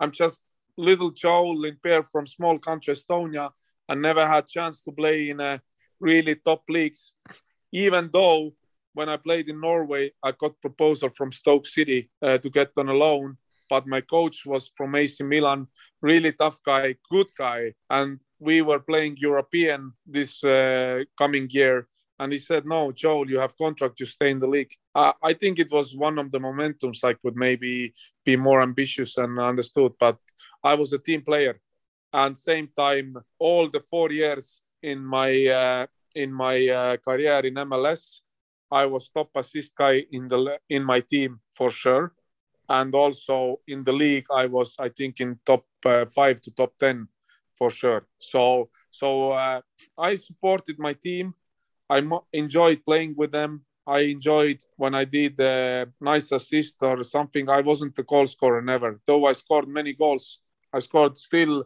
[0.00, 0.40] I'm just
[0.76, 3.50] little Joel Lindpere from small country Estonia
[3.88, 5.60] and never had chance to play in a
[6.00, 7.14] really top leagues,
[7.72, 8.52] even though
[8.94, 12.88] when I played in Norway, I got proposal from Stoke City uh, to get on
[12.88, 13.38] a loan.
[13.68, 15.66] But my coach was from AC Milan,
[16.02, 21.88] really tough guy, good guy, and we were playing European this uh, coming year.
[22.22, 23.98] And he said, "No, Joel, you have contract.
[23.98, 27.14] You stay in the league." Uh, I think it was one of the momentums I
[27.14, 29.92] could maybe be more ambitious and understood.
[29.98, 30.18] But
[30.62, 31.54] I was a team player,
[32.12, 33.08] and same time,
[33.40, 35.30] all the four years in my
[35.62, 38.20] uh, in my uh, career in MLS,
[38.70, 42.12] I was top assist guy in the in my team for sure,
[42.68, 46.72] and also in the league I was I think in top uh, five to top
[46.78, 47.08] ten
[47.58, 48.06] for sure.
[48.18, 49.60] So so uh,
[49.98, 51.34] I supported my team.
[51.92, 53.52] I mo- enjoyed playing with them.
[53.86, 57.48] I enjoyed when I did a nice assist or something.
[57.50, 60.38] I wasn't the goal scorer never, though I scored many goals.
[60.72, 61.64] I scored still,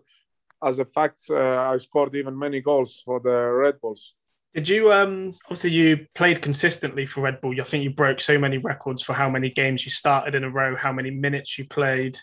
[0.69, 4.15] as a fact, uh, I scored even many goals for the Red Bulls.
[4.55, 7.61] Did you um obviously you played consistently for Red Bull?
[7.61, 10.51] I think you broke so many records for how many games you started in a
[10.51, 12.19] row, how many minutes you played.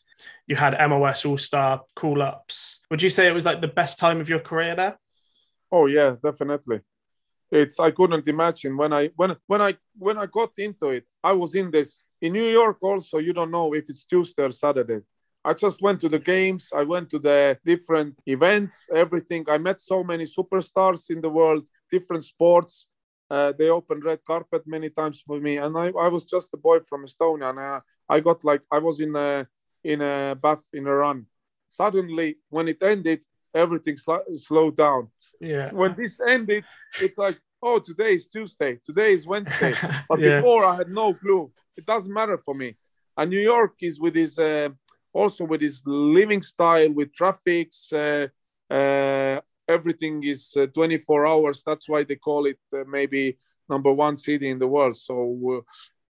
[0.47, 2.83] You had MLS All Star call ups.
[2.89, 4.97] Would you say it was like the best time of your career there?
[5.71, 6.81] Oh yeah, definitely.
[7.53, 11.05] It's I couldn't imagine when I when when I when I got into it.
[11.23, 13.19] I was in this in New York also.
[13.19, 15.01] You don't know if it's Tuesday or Saturday.
[15.45, 16.71] I just went to the games.
[16.73, 19.45] I went to the different events, everything.
[19.47, 22.87] I met so many superstars in the world different sports.
[23.29, 26.57] Uh, they opened red carpet many times for me, and I, I was just a
[26.57, 29.47] boy from Estonia, and uh, I got like I was in a
[29.83, 31.27] in a bath in a run.
[31.69, 33.21] Suddenly, when it ended,
[33.53, 35.09] everything sl- slowed down.
[35.39, 35.71] Yeah.
[35.71, 36.63] When this ended,
[37.01, 39.73] it's like, oh, today is Tuesday, today is Wednesday.
[40.09, 40.37] But yeah.
[40.37, 41.51] before, I had no clue.
[41.75, 42.75] It doesn't matter for me.
[43.17, 44.69] And New York is with his uh,
[45.13, 47.93] also with his living style, with traffics.
[47.93, 48.27] Uh,
[48.69, 51.63] uh, everything is uh, 24 hours.
[51.65, 53.37] That's why they call it uh, maybe
[53.69, 54.97] number one city in the world.
[54.97, 55.61] So uh,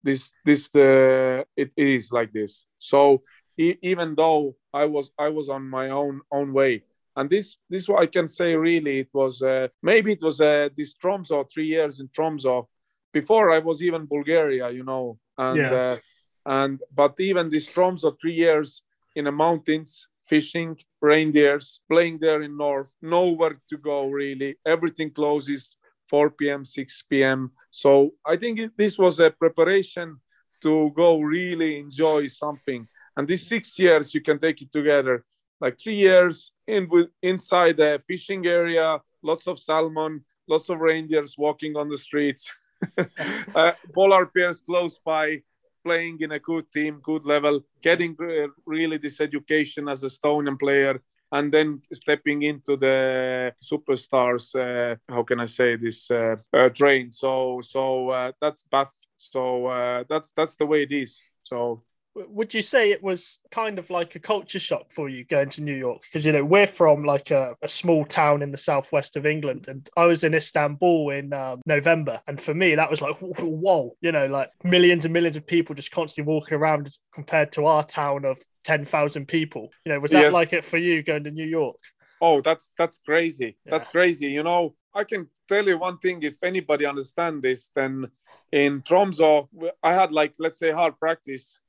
[0.04, 2.66] this this it is like this.
[2.78, 3.24] So
[3.58, 6.84] e- even though I was I was on my own own way,
[7.16, 10.70] and this this what I can say really it was uh, maybe it was uh,
[10.76, 12.70] this Tromso three years in Tromso
[13.14, 15.74] before I was even Bulgaria, you know, and yeah.
[15.74, 15.98] uh,
[16.46, 18.84] and but even this Tromso three years
[19.16, 24.58] in the mountains fishing, reindeers, playing there in north, nowhere to go really.
[24.66, 25.78] Everything closes
[26.10, 27.52] 4 p.m., 6 p.m.
[27.72, 30.18] So I think it, this was a preparation
[30.62, 32.88] to go really enjoy something.
[33.16, 35.24] And these six years, you can take it together.
[35.62, 41.36] Like three years in with inside the fishing area, lots of salmon, lots of reindeers
[41.38, 42.52] walking on the streets,
[43.56, 45.42] uh, polar bears close by,
[45.84, 50.60] playing in a good team, good level, getting uh, really this education as a Estonian
[50.60, 51.00] player,
[51.32, 54.46] and then stepping into the superstars.
[54.56, 57.12] Uh, how can I say this uh, uh train?
[57.12, 58.94] So so uh, that's Bath.
[59.18, 61.22] So uh, that's that's the way it is.
[61.44, 61.84] So
[62.16, 65.62] would you say it was kind of like a culture shock for you going to
[65.62, 66.02] New York?
[66.02, 69.66] Because you know we're from like a, a, small town in the southwest of England,
[69.68, 73.96] and I was in Istanbul in um, November, and for me that was like whoa,
[74.02, 77.84] you know, like millions and millions of people just constantly walking around compared to our
[77.84, 79.70] town of ten thousand people.
[79.86, 80.34] You know, was that yes.
[80.34, 81.80] like it for you going to New York?
[82.22, 83.58] Oh, that's that's crazy.
[83.66, 83.72] Yeah.
[83.72, 84.28] That's crazy.
[84.28, 86.24] You know, I can tell you one thing.
[86.24, 88.08] If anybody understand this, then
[88.54, 89.50] in Tromso,
[89.84, 91.60] I had like let's say hard practice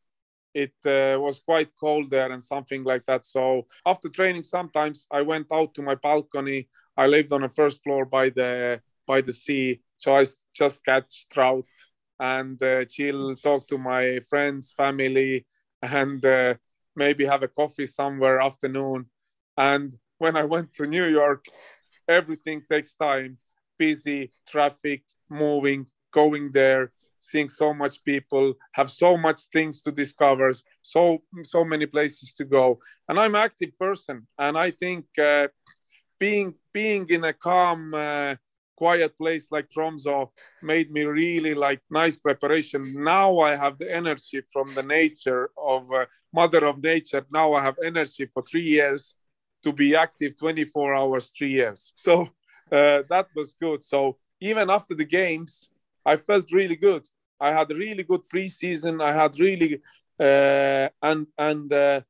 [0.64, 3.26] it uh, was quite cold there and something like that.
[3.26, 6.68] So after training, sometimes I went out to my balcony.
[6.96, 11.28] I lived on the first floor by the by the sea, so I just catch
[11.28, 11.66] trout
[12.18, 15.46] and uh, chill, talk to my friends, family,
[15.82, 16.54] and uh,
[16.96, 19.06] maybe have a coffee somewhere afternoon.
[19.56, 21.44] And when I went to New York,
[22.08, 23.38] everything takes time,
[23.78, 30.52] busy, traffic, moving, going there seeing so much people have so much things to discover
[30.82, 35.46] so so many places to go and i'm an active person and i think uh,
[36.18, 38.34] being being in a calm uh,
[38.76, 40.30] quiet place like Tromso
[40.62, 42.94] made me really like nice preparation.
[43.02, 47.24] Now I have the energy from the nature of uh, mother of nature.
[47.32, 49.14] Now I have energy for three years
[49.64, 51.92] to be active 24 hours, three years.
[51.96, 52.28] So
[52.70, 53.82] uh, that was good.
[53.82, 55.68] So even after the games,
[56.06, 57.06] I felt really good.
[57.40, 59.02] I had a really good preseason.
[59.02, 59.80] I had really
[60.18, 62.00] uh, and and uh,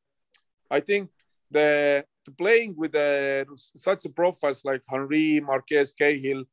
[0.71, 1.11] I think
[1.51, 3.45] the, the playing with uh,
[3.77, 6.45] such a profiles like Henry, Marquez, Cahill,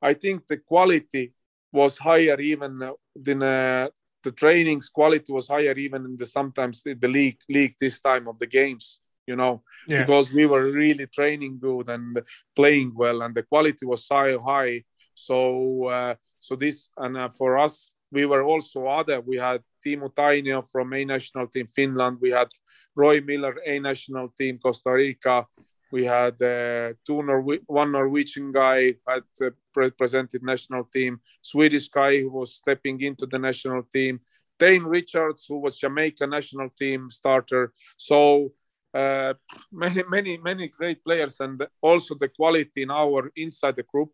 [0.00, 1.34] I think the quality
[1.72, 3.88] was higher even than uh,
[4.22, 8.38] the trainings quality was higher even in the sometimes the league league this time of
[8.38, 10.00] the games you know yeah.
[10.00, 12.20] because we were really training good and
[12.54, 14.82] playing well and the quality was so high
[15.14, 19.20] so uh, so this and uh, for us we were also other.
[19.20, 22.18] We had Teemu Tainio from A national team Finland.
[22.20, 22.48] We had
[22.94, 25.46] Roy Miller A national team Costa Rica.
[25.90, 32.20] We had uh, two Nor- one Norwegian guy had uh, represented national team, Swedish guy
[32.20, 34.20] who was stepping into the national team,
[34.58, 37.72] Dane Richards who was Jamaica national team starter.
[37.96, 38.52] So
[38.94, 39.34] uh,
[39.72, 44.12] many many many great players, and also the quality in our inside the group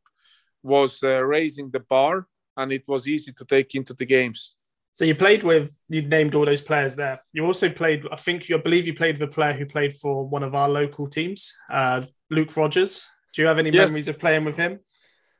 [0.62, 4.56] was uh, raising the bar and it was easy to take into the games.
[4.94, 7.22] So you played with you named all those players there.
[7.32, 9.96] You also played, I think, you I believe you played with a player who played
[9.96, 13.08] for one of our local teams, uh, Luke Rogers.
[13.32, 13.88] Do you have any yes.
[13.88, 14.80] memories of playing with him?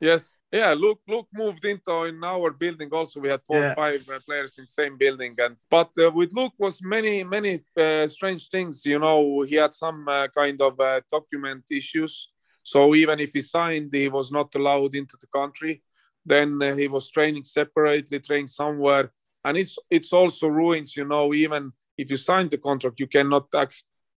[0.00, 0.74] Yes, yeah.
[0.74, 2.88] Luke Luke moved into in our building.
[2.92, 3.72] Also, we had four yeah.
[3.72, 7.64] or five uh, players in same building, and but uh, with Luke was many many
[7.76, 8.86] uh, strange things.
[8.86, 12.30] You know, he had some uh, kind of uh, document issues.
[12.70, 15.82] So even if he signed, he was not allowed into the country.
[16.24, 19.06] Then uh, he was training separately, training somewhere,
[19.44, 20.96] and it's it's also ruins.
[20.96, 23.46] You know, even if you sign the contract, you cannot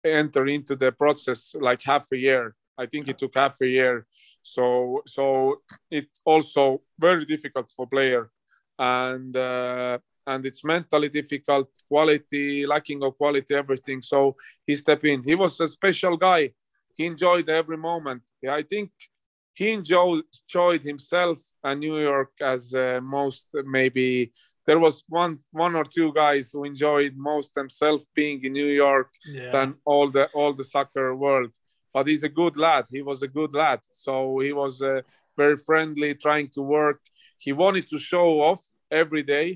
[0.04, 2.54] enter into the process like half a year.
[2.76, 4.06] I think it took half a year.
[4.42, 5.24] So so
[5.90, 8.30] it's also very difficult for player,
[8.78, 14.02] and uh, and it's mentally difficult, quality lacking of quality, everything.
[14.02, 14.36] So
[14.66, 15.22] he stepped in.
[15.22, 16.52] He was a special guy.
[17.00, 18.22] He enjoyed every moment.
[18.42, 18.90] Yeah, I think
[19.54, 23.46] he enjoyed, enjoyed himself and New York as uh, most
[23.78, 24.32] maybe
[24.66, 29.10] there was one one or two guys who enjoyed most themselves being in New York
[29.24, 29.50] yeah.
[29.54, 31.52] than all the all the soccer world.
[31.94, 32.84] But he's a good lad.
[32.96, 33.80] He was a good lad.
[34.06, 34.12] So
[34.46, 35.00] he was uh,
[35.38, 37.00] very friendly, trying to work.
[37.38, 38.62] He wanted to show off
[39.02, 39.48] every day,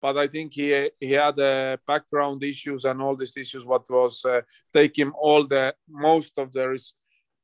[0.00, 3.64] but I think he he had uh, background issues and all these issues.
[3.64, 4.40] What was uh,
[4.94, 6.78] him all the most of the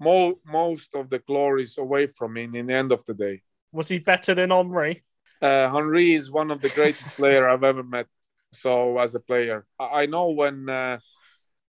[0.00, 3.42] mo- most of the glories away from him in the end of the day.
[3.72, 5.02] Was he better than Henri?
[5.40, 8.06] Uh, Henry is one of the greatest player I've ever met.
[8.52, 10.98] So as a player, I know when uh,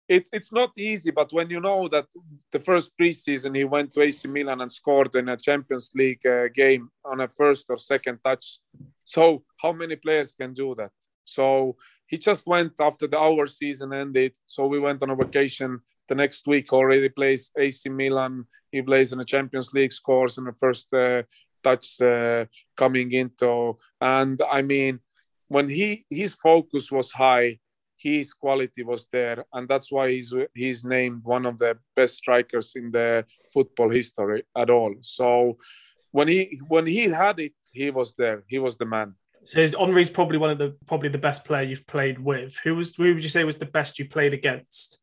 [0.07, 2.05] it's it's not easy, but when you know that
[2.51, 6.47] the first preseason he went to AC Milan and scored in a Champions League uh,
[6.53, 8.59] game on a first or second touch,
[9.05, 10.91] so how many players can do that?
[11.23, 14.37] So he just went after the our season ended.
[14.45, 18.45] So we went on a vacation the next week already plays AC Milan.
[18.71, 21.23] He plays in the Champions League, scores in the first uh,
[21.63, 23.77] touch uh, coming into.
[24.01, 24.99] And I mean,
[25.47, 27.59] when he his focus was high,
[27.97, 32.73] his quality was there, and that's why he's he's named one of the best strikers
[32.75, 34.95] in the football history at all.
[35.01, 35.57] So
[36.11, 38.43] when he when he had it, he was there.
[38.47, 39.15] He was the man.
[39.45, 42.59] So Henry's probably one of the probably the best player you've played with.
[42.63, 44.99] Who was who would you say was the best you played against?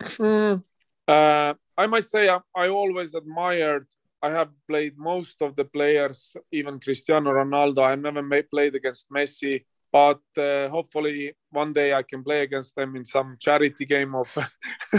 [0.00, 0.62] Mm,
[1.08, 3.86] uh, I might say I, I, always admired.
[4.20, 7.84] I have played most of the players, even Cristiano Ronaldo.
[7.84, 12.74] I never may, played against Messi, but uh, hopefully one day I can play against
[12.74, 14.26] them in some charity game of,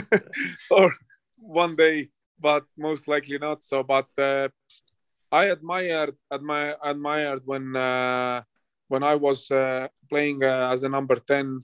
[0.71, 0.93] or
[1.37, 3.63] one day, but most likely not.
[3.63, 4.49] So, but uh,
[5.31, 8.43] I admired, admired, admired when uh,
[8.87, 11.61] when I was uh, playing uh, as a number ten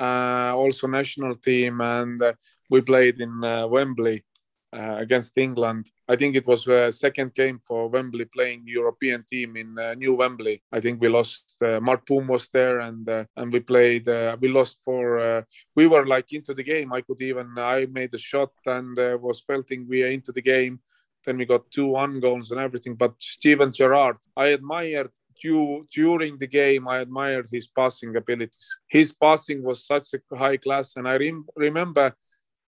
[0.00, 2.20] uh, also national team, and
[2.68, 4.24] we played in Wembley.
[4.72, 5.90] Uh, against England.
[6.08, 10.14] I think it was a second game for Wembley playing European team in uh, New
[10.14, 10.62] Wembley.
[10.72, 11.52] I think we lost.
[11.60, 14.08] Uh, Mart Poom was there, and uh, and we played.
[14.08, 15.18] Uh, we lost for.
[15.18, 15.42] Uh,
[15.76, 16.92] we were like into the game.
[16.92, 17.48] I could even.
[17.58, 20.80] I made a shot and was felting we are into the game.
[21.24, 22.94] Then we got two one goals and everything.
[22.96, 25.10] But Steven Gerrard, I admired
[25.44, 28.78] You, during the game, I admired his passing abilities.
[28.86, 32.14] His passing was such a high class, and I rem- remember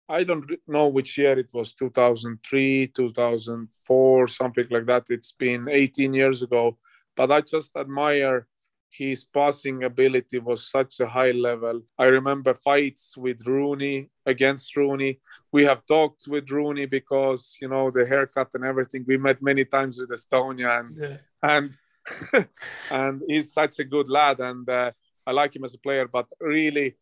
[0.09, 5.05] I don't know which year it was 2003, 2004, something like that.
[5.09, 6.77] It's been 18 years ago,
[7.15, 8.47] but I just admire
[8.91, 11.83] his passing ability was such a high level.
[11.97, 15.19] I remember fights with Rooney against Rooney.
[15.51, 19.05] We have talked with Rooney because you know the haircut and everything.
[19.07, 21.17] We met many times with Estonia and yeah.
[21.43, 22.47] and
[22.91, 24.91] and he's such a good lad and uh,
[25.25, 26.07] I like him as a player.
[26.07, 26.95] But really,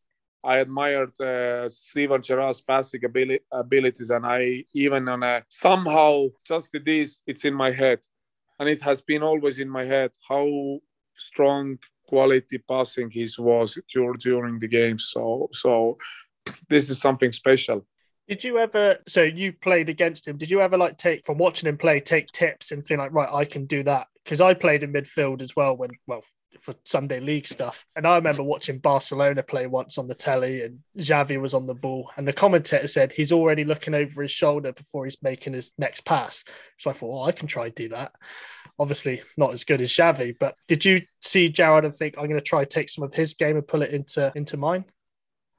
[0.43, 3.01] I admired uh, Steven Gerrard's passing
[3.51, 7.99] abilities, and I even on a somehow just this, it's in my head,
[8.59, 10.79] and it has been always in my head how
[11.15, 11.77] strong
[12.07, 14.97] quality passing his was during during the game.
[14.97, 15.97] So so
[16.69, 17.85] this is something special.
[18.27, 18.97] Did you ever?
[19.07, 20.38] So you played against him.
[20.38, 23.29] Did you ever like take from watching him play, take tips and feel like, right,
[23.33, 24.07] I can do that?
[24.23, 26.21] Because I played in midfield as well when, well,
[26.59, 27.85] for Sunday league stuff.
[27.95, 31.73] And I remember watching Barcelona play once on the telly, and Xavi was on the
[31.73, 35.71] ball, and the commentator said he's already looking over his shoulder before he's making his
[35.77, 36.43] next pass.
[36.77, 38.13] So I thought, well, I can try do that.
[38.79, 42.39] Obviously, not as good as Xavi, but did you see Gerrard and think I'm going
[42.39, 44.85] to try take some of his game and pull it into into mine?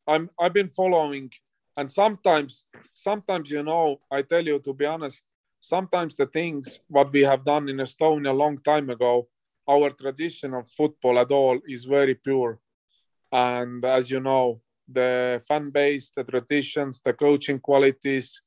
[0.07, 1.33] I'm I've been following,
[1.77, 5.25] and sometimes sometimes you know I tell you to be honest,
[5.61, 9.29] sometimes the things what we have done in Estonia a long time ago
[9.69, 12.59] our tradition of football at all is very pure.
[13.31, 14.61] And as you know,
[14.91, 18.41] the fan base, the traditions, the coaching qualities,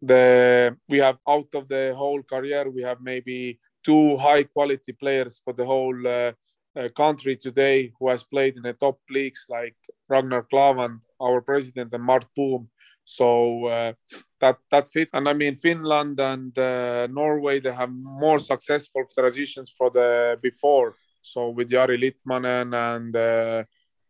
[0.00, 5.42] the we have out of the whole career, we have maybe two high quality players
[5.44, 6.32] for the whole uh,
[6.76, 9.76] uh, country today who has played in the top leagues like
[10.08, 12.68] Ragnar Klavan, our president, and Mart Poom.
[13.04, 13.92] So uh,
[14.40, 15.08] that that's it.
[15.12, 20.94] And I mean, Finland and uh, Norway they have more successful transitions for the before.
[21.22, 23.64] So with Jari Litmanen and uh,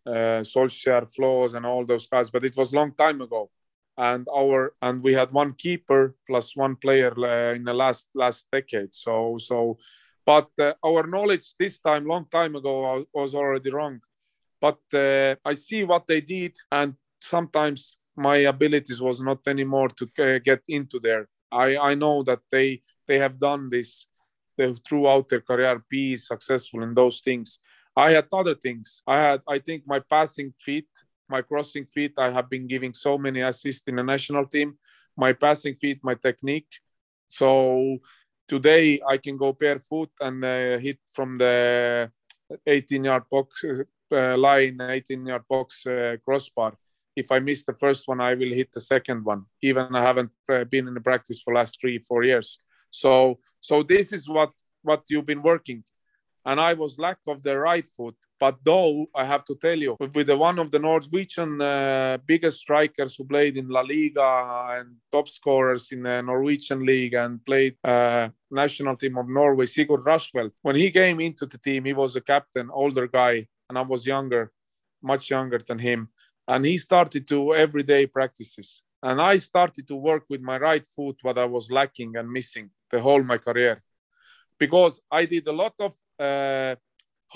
[0.07, 3.49] uh, Solskjaer, Floors, and all those guys, but it was long time ago.
[3.99, 8.47] And our and we had one keeper plus one player uh, in the last last
[8.51, 8.95] decade.
[8.95, 9.79] So so,
[10.25, 14.01] but uh, our knowledge this time, long time ago, was already wrong.
[14.61, 20.05] But uh, I see what they did, and sometimes my abilities was not anymore to
[20.19, 21.27] uh, get into there.
[21.51, 24.07] I, I know that they they have done this
[24.87, 27.59] throughout their career, be successful in those things.
[27.97, 29.03] I had other things.
[29.07, 30.89] I had I think my passing feet,
[31.29, 32.13] my crossing feet.
[32.19, 34.79] I have been giving so many assists in the national team.
[35.17, 36.73] My passing feet, my technique.
[37.27, 37.99] So
[38.47, 42.11] today I can go barefoot and uh, hit from the
[42.67, 43.65] 18 yard box
[44.13, 46.75] uh, line, 18 yard box uh, crossbar
[47.21, 49.43] if I miss the first one, I will hit the second one.
[49.69, 50.33] Even I haven't
[50.75, 52.49] been in the practice for last three, four years.
[52.91, 54.53] So, so this is what
[54.83, 55.85] what you've been working.
[56.51, 59.93] And I was lack of the right foot, but though I have to tell you,
[60.15, 64.31] with the one of the Norwegian uh, biggest strikers who played in La Liga
[64.77, 70.01] and top scorers in the Norwegian league and played uh, national team of Norway, Sigurd
[70.11, 70.53] Rushfeldt.
[70.63, 74.07] When he came into the team, he was a captain, older guy, and I was
[74.07, 74.51] younger,
[75.03, 76.09] much younger than him
[76.51, 78.83] and he started to everyday practices.
[79.09, 82.67] And i started to work with my right foot what i was lacking and missing
[82.91, 83.75] the whole my career.
[84.59, 85.93] Because i did a lot of
[86.29, 86.75] uh,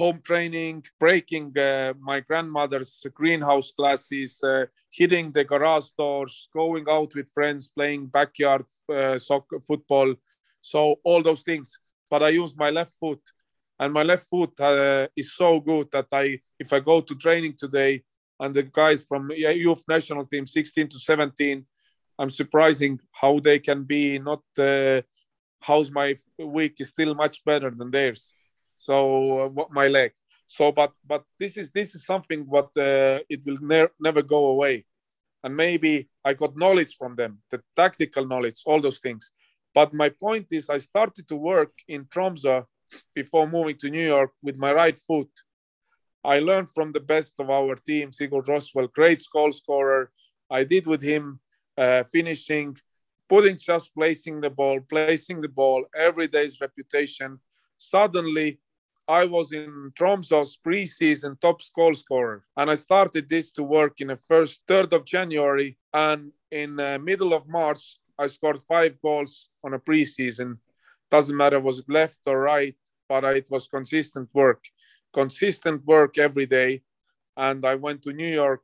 [0.01, 4.65] home training breaking uh, my grandmother's greenhouse classes uh,
[4.99, 10.11] hitting the garage doors going out with friends playing backyard uh, soccer football.
[10.61, 11.69] So all those things.
[12.11, 13.23] But i used my left foot.
[13.81, 16.25] And my left foot uh, is so good that i
[16.65, 18.03] if i go to training today
[18.45, 21.64] and the guys from youth national team 16 to 17
[22.18, 25.01] i'm surprising how they can be not uh,
[25.66, 28.34] how's my week is still much better than theirs.
[28.76, 28.97] So
[29.59, 30.12] uh, my leg.
[30.47, 34.47] So but but this is this is something what uh, it will ne- never go
[34.55, 34.84] away.
[35.42, 35.95] And maybe
[36.28, 39.24] i got knowledge from them the tactical knowledge all those things.
[39.78, 42.57] But my point is i started to work in tromsø
[43.20, 45.32] before moving to new york with my right foot
[46.25, 50.11] I learned from the best of our team, Sigurd Rushfeldt, great goal scorer.
[50.51, 51.41] I did with him
[51.77, 52.77] uh, finishing,
[53.29, 57.39] putting just placing the ball, placing the ball, every day's reputation.
[57.77, 58.59] Suddenly,
[59.07, 64.09] I was in Tromsø's preseason top goal scorer, and I started this to work in
[64.09, 65.77] the first third of January.
[65.93, 70.59] And in the middle of March, I scored five goals on a preseason.
[71.11, 72.77] Doesn't matter was it left or right,
[73.09, 74.64] but it was consistent work,
[75.15, 76.83] consistent work every day.
[77.37, 78.62] And I went to New York,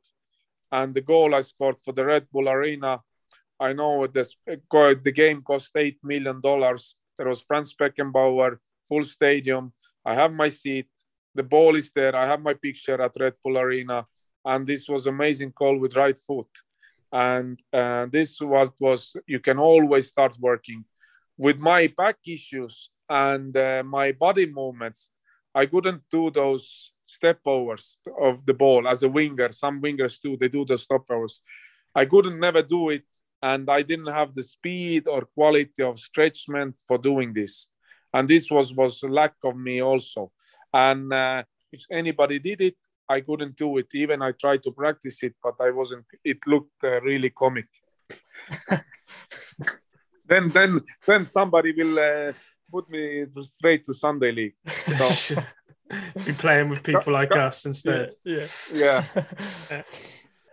[0.71, 3.01] and the goal I scored for the Red Bull Arena,
[3.59, 6.95] I know this the game cost eight million dollars.
[7.17, 9.73] There was Franz Beckenbauer, full stadium.
[10.05, 10.89] I have my seat.
[11.35, 12.15] The ball is there.
[12.15, 14.05] I have my picture at Red Bull Arena,
[14.45, 16.51] and this was amazing call with right foot
[17.11, 20.85] and uh, this was was you can always start working
[21.37, 25.11] with my back issues and uh, my body movements
[25.55, 30.37] i couldn't do those step overs of the ball as a winger some wingers do
[30.37, 31.41] they do the stop overs
[31.95, 33.05] i couldn't never do it
[33.41, 37.67] and i didn't have the speed or quality of stretchment for doing this
[38.13, 40.31] and this was was lack of me also
[40.73, 42.77] and uh, if anybody did it
[43.11, 43.87] I couldn't do it.
[43.93, 46.05] Even I tried to practice it, but I wasn't.
[46.23, 47.67] It looked uh, really comic.
[50.29, 52.31] then, then, then somebody will uh,
[52.71, 54.55] put me straight to Sunday league.
[54.67, 55.35] So.
[56.25, 58.13] Be playing with people like us instead.
[58.23, 58.47] Yeah.
[58.73, 59.03] yeah.
[59.69, 59.81] yeah.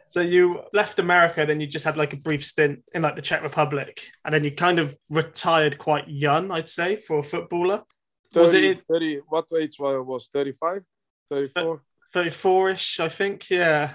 [0.09, 3.23] So you left America, then you just had like a brief stint in like the
[3.23, 7.85] Czech Republic, and then you kind of retired quite young, I'd say, for a footballer.
[8.33, 10.83] 30, was it 30, what age was 35
[11.31, 11.83] 34
[12.15, 13.51] 34ish, I think.
[13.51, 13.95] Yeah.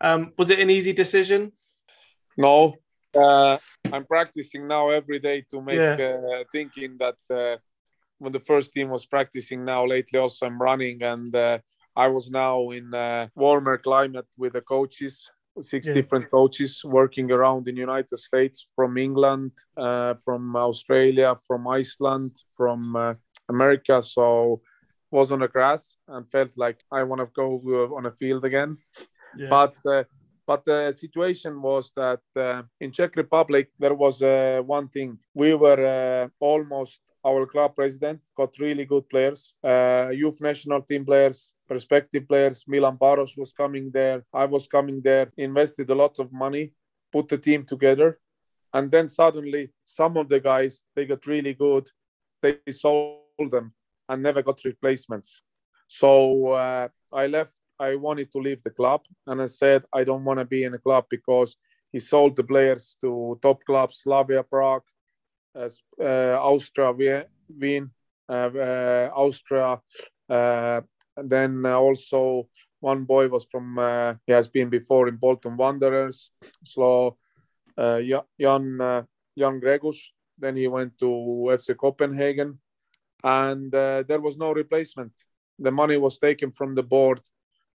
[0.00, 1.52] Um, was it an easy decision?
[2.36, 2.76] No.
[3.18, 3.58] Uh,
[3.92, 6.16] I'm practicing now every day to make yeah.
[6.18, 7.56] uh, thinking that uh,
[8.18, 11.58] when the first team was practicing now lately, also I'm running and uh,
[11.96, 15.30] I was now in a warmer climate with the coaches
[15.62, 15.94] six yeah.
[15.94, 22.96] different coaches working around in United States from England, uh, from Australia, from Iceland, from
[22.96, 23.14] uh,
[23.48, 24.02] America.
[24.02, 24.60] So
[25.10, 28.76] was on the grass and felt like I want to go on a field again.
[29.36, 29.48] Yeah.
[29.48, 30.04] But uh,
[30.48, 35.18] but the situation was that uh, in Czech Republic there was uh, one thing.
[35.34, 41.04] We were uh, almost our club president got really good players, uh, youth national team
[41.04, 42.64] players, prospective players.
[42.66, 44.24] Milan Baros was coming there.
[44.32, 45.30] I was coming there.
[45.36, 46.72] Invested a lot of money,
[47.12, 48.18] put the team together,
[48.72, 51.90] and then suddenly some of the guys they got really good.
[52.40, 53.74] They sold them
[54.08, 55.42] and never got replacements.
[55.88, 57.60] So uh, I left.
[57.80, 60.74] I wanted to leave the club, and I said I don't want to be in
[60.74, 61.56] a club because
[61.92, 64.82] he sold the players to top clubs, Slavia Prague,
[65.54, 65.68] uh,
[66.00, 67.90] uh, Austria Wien,
[68.28, 69.80] uh, uh, Austria.
[70.28, 70.80] Uh,
[71.16, 72.48] and then also
[72.80, 73.76] one boy was from
[74.26, 76.30] he has been before in Bolton Wanderers.
[76.64, 77.16] So
[77.76, 79.96] Jan Jan Gregus.
[80.40, 81.06] Then he went to
[81.50, 82.60] FC Copenhagen
[83.24, 85.12] and uh, there was no replacement.
[85.58, 87.20] The money was taken from the board,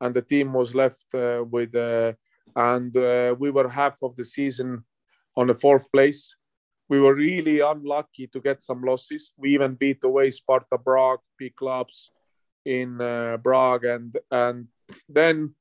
[0.00, 2.12] and the team was left uh, with, uh,
[2.54, 4.84] and uh, we were half of the season
[5.36, 6.36] on the fourth place.
[6.88, 9.32] We were really unlucky to get some losses.
[9.36, 12.10] We even beat away Sparta Prague, big clubs
[12.64, 14.68] in uh, Prague, and and
[15.08, 15.54] then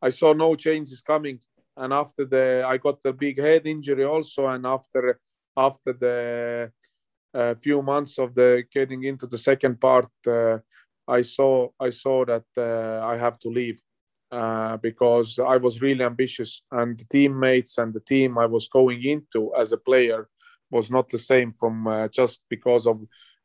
[0.00, 1.40] I saw no changes coming.
[1.76, 5.20] And after the, I got the big head injury also, and after
[5.56, 6.72] after the
[7.34, 10.58] a few months of the getting into the second part, uh,
[11.08, 13.80] I saw I saw that uh, I have to leave
[14.30, 19.02] uh, because I was really ambitious, and the teammates and the team I was going
[19.04, 20.28] into as a player
[20.70, 23.00] was not the same from uh, just because of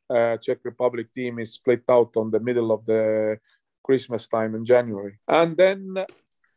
[0.10, 3.38] uh, Czech Republic team is split out on the middle of the
[3.84, 6.06] Christmas time in January, and then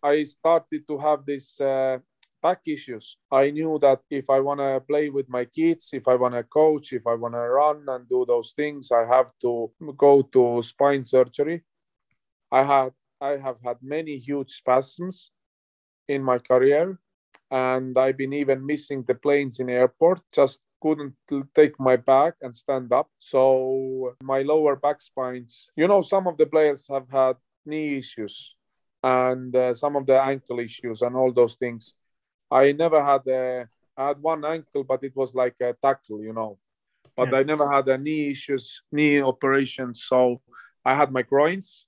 [0.02, 1.98] I started to have this uh,
[2.46, 3.06] back issues.
[3.42, 6.44] I knew that if I want to play with my kids, if I want to
[6.60, 9.50] coach, if I want to run and do those things, I have to
[10.06, 11.58] go to spine surgery.
[12.60, 12.92] I had
[13.30, 15.16] I have had many huge spasms
[16.14, 16.84] in my career,
[17.50, 20.20] and I've been even missing the planes in the airport.
[20.40, 21.16] Just couldn't
[21.54, 23.08] take my back and stand up.
[23.18, 25.52] So my lower back spines.
[25.80, 28.34] You know, some of the players have had knee issues
[29.02, 31.94] and uh, some of the ankle issues and all those things
[32.50, 36.32] I never had a I had one ankle, but it was like a tackle, you
[36.32, 36.58] know.
[37.16, 37.38] But yeah.
[37.38, 40.04] I never had a knee issues, knee operations.
[40.04, 40.42] So
[40.84, 41.86] I had my groins,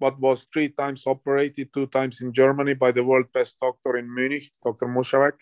[0.00, 4.12] but was three times operated, two times in Germany by the world best doctor in
[4.12, 4.86] Munich, Dr.
[4.86, 5.38] Muschaweck.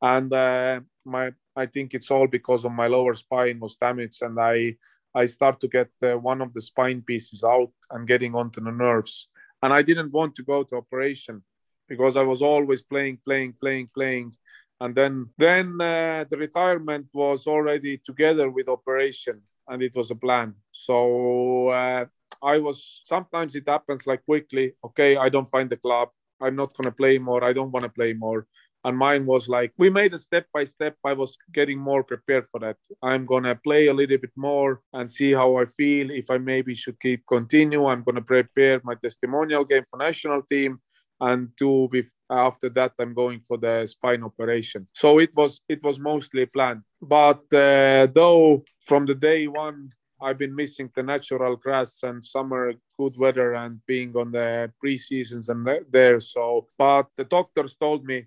[0.00, 4.38] And uh, my I think it's all because of my lower spine was damaged, and
[4.38, 4.76] I
[5.14, 8.70] I start to get uh, one of the spine pieces out and getting onto the
[8.70, 9.28] nerves.
[9.62, 11.42] And I didn't want to go to operation
[11.90, 14.32] because I was always playing, playing, playing, playing.
[14.80, 20.14] And then, then uh, the retirement was already together with operation, and it was a
[20.14, 20.54] plan.
[20.72, 22.06] So uh,
[22.42, 24.72] I was sometimes it happens like quickly.
[24.82, 26.08] Okay, I don't find the club.
[26.40, 27.44] I'm not gonna play more.
[27.44, 28.46] I don't want to play more.
[28.84, 32.46] and mine was like we made a step by step i was getting more prepared
[32.48, 36.30] for that i'm gonna play a little bit more and see how i feel if
[36.30, 40.80] i maybe should keep continue i'm gonna prepare my testimonial game for national team
[41.20, 41.88] and two
[42.30, 46.82] after that i'm going for the spine operation so it was it was mostly planned
[47.00, 49.90] but uh, though from the day one
[50.22, 55.48] I've been missing the natural grass and summer good weather and being on the pre-seasons
[55.48, 56.20] and there.
[56.20, 58.26] So, but the doctors told me,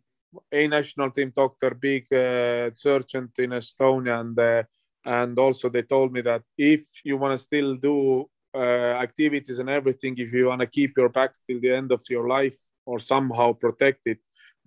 [0.52, 4.64] a national team doctor, big uh, surgeon in Estonia, and uh,
[5.06, 10.16] and also they told me that if you want to still do activities and everything,
[10.18, 13.54] if you want to keep your back till the end of your life or somehow
[13.54, 14.20] protect it,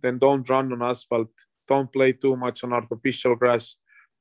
[0.03, 1.31] then don't run on asphalt,
[1.69, 3.77] don't play too much on artificial grass,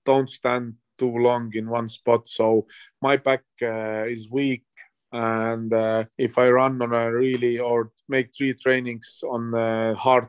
[0.05, 2.28] don't stand too long in one spot.
[2.28, 2.68] So
[3.01, 4.63] my back uh, is weak.
[5.11, 10.28] And uh, if I run on a really or make three trainings on a hard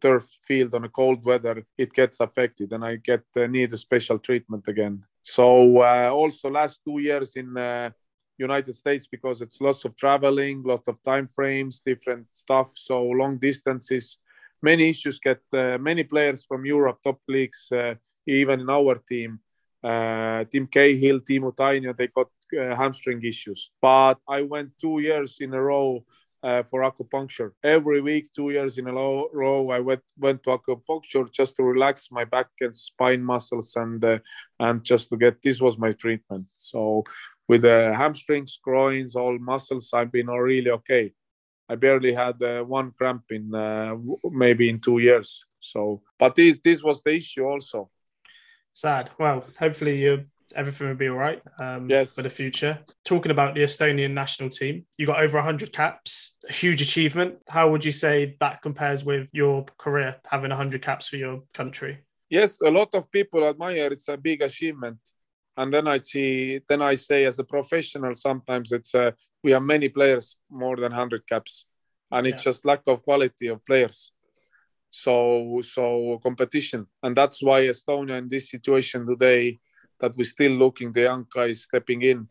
[0.00, 3.78] turf field on a cold weather, it gets affected and I get uh, need a
[3.78, 5.04] special treatment again.
[5.22, 7.90] So uh, also last two years in uh,
[8.38, 12.72] United States because it's lots of traveling, lots of time frames, different stuff.
[12.76, 14.18] So long distances,
[14.62, 17.70] many issues get uh, many players from Europe top leagues,
[18.26, 19.40] even in our team
[19.86, 22.28] uh, Tim Cahill, Teemu Tainio, they got
[22.58, 23.70] uh, hamstring issues.
[23.80, 26.04] But I went two years in a row
[26.42, 27.52] uh, for acupuncture.
[27.62, 32.08] Every week, two years in a row, I went went to acupuncture just to relax
[32.10, 34.18] my back and spine muscles and uh,
[34.58, 36.46] and just to get this was my treatment.
[36.52, 37.04] So
[37.48, 41.12] with the hamstrings, groins, all muscles, I've been really okay.
[41.68, 43.96] I barely had uh, one cramp in uh,
[44.30, 45.44] maybe in two years.
[45.60, 47.90] So, but this this was the issue also
[48.76, 49.10] sad.
[49.18, 52.14] Well, hopefully you everything will be all right um, yes.
[52.14, 52.78] for the future.
[53.04, 57.38] Talking about the Estonian national team, you got over 100 caps, a huge achievement.
[57.48, 61.98] How would you say that compares with your career, having 100 caps for your country?
[62.30, 64.98] Yes, a lot of people admire it's a big achievement.
[65.56, 69.62] And then I see, then I say, as a professional, sometimes it's uh, we have
[69.62, 71.66] many players more than 100 caps,
[72.10, 74.12] and it's just lack of quality of players.
[74.90, 76.86] So so competition.
[77.02, 79.58] And that's why estonia in this situation today
[80.00, 82.28] that we're still looking the young guys stepping in.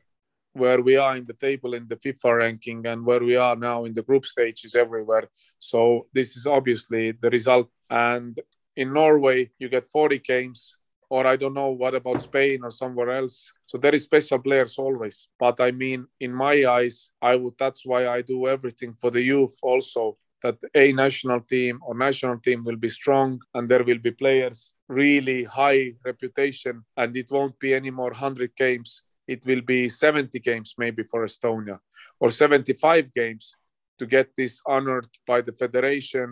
[0.53, 3.83] Where we are in the table in the fifa ranking and where we are now
[3.83, 5.27] in the group stages everywhere.
[5.59, 7.69] So this is obviously the result.
[7.89, 8.39] And
[8.77, 10.77] in norway you get 40 games
[11.15, 13.35] or i don't know what about spain or somewhere else.
[13.69, 15.17] So there is special players always.
[15.43, 16.95] But i mean in my eyes
[17.31, 20.03] i would that's why i do everything for the youth also
[20.43, 24.57] that a national team or national team will be strong and there will be players
[24.87, 29.01] really high reputation and it won't be any more 100 games.
[29.33, 31.77] It will be 70 games maybe for estonia
[32.19, 33.55] or 75 games
[33.99, 36.27] to get this honored by the federation.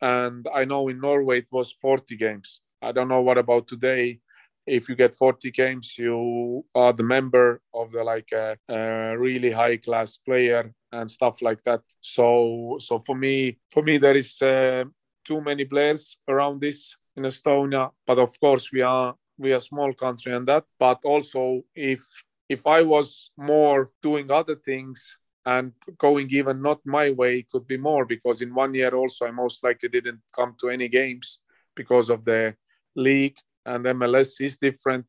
[0.00, 4.20] And i know in norway it was 40 games i don't know what about today.
[4.66, 9.50] If you get 40 games you are the member of the like a, a, really
[9.50, 11.82] high class player and stuff like that.
[12.00, 14.84] So so for me for me there is uh,
[15.24, 19.92] too many players around this in estonia but of course we are we are small
[19.92, 20.64] country and that.
[20.78, 22.00] But also if
[22.48, 27.76] if i was more doing other things and going even not my way could be
[27.76, 31.40] more because in one year also i most likely didn't come to any games
[31.74, 32.54] because of the
[32.94, 35.06] league and MLS is different.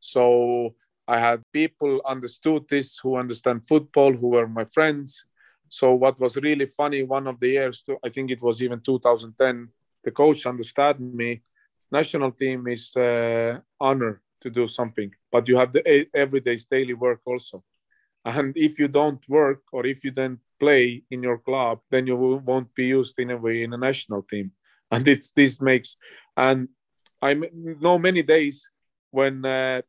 [0.00, 0.74] So
[1.06, 5.26] I had people understood this who understand football, who were my friends.
[5.68, 9.68] So what was really funny, one of the years, I think it was even 2010,
[10.04, 11.42] the coach understood me.
[11.90, 17.20] National team is uh, honor to do something, but you have the everyday's daily work
[17.24, 17.64] also.
[18.24, 22.16] And if you don't work or if you don't play in your club, then you
[22.16, 24.52] won't be used in a way in a national team.
[24.90, 25.96] And it's this makes
[26.36, 26.68] and
[27.24, 27.32] I
[27.80, 28.68] know many days
[29.10, 29.80] when uh,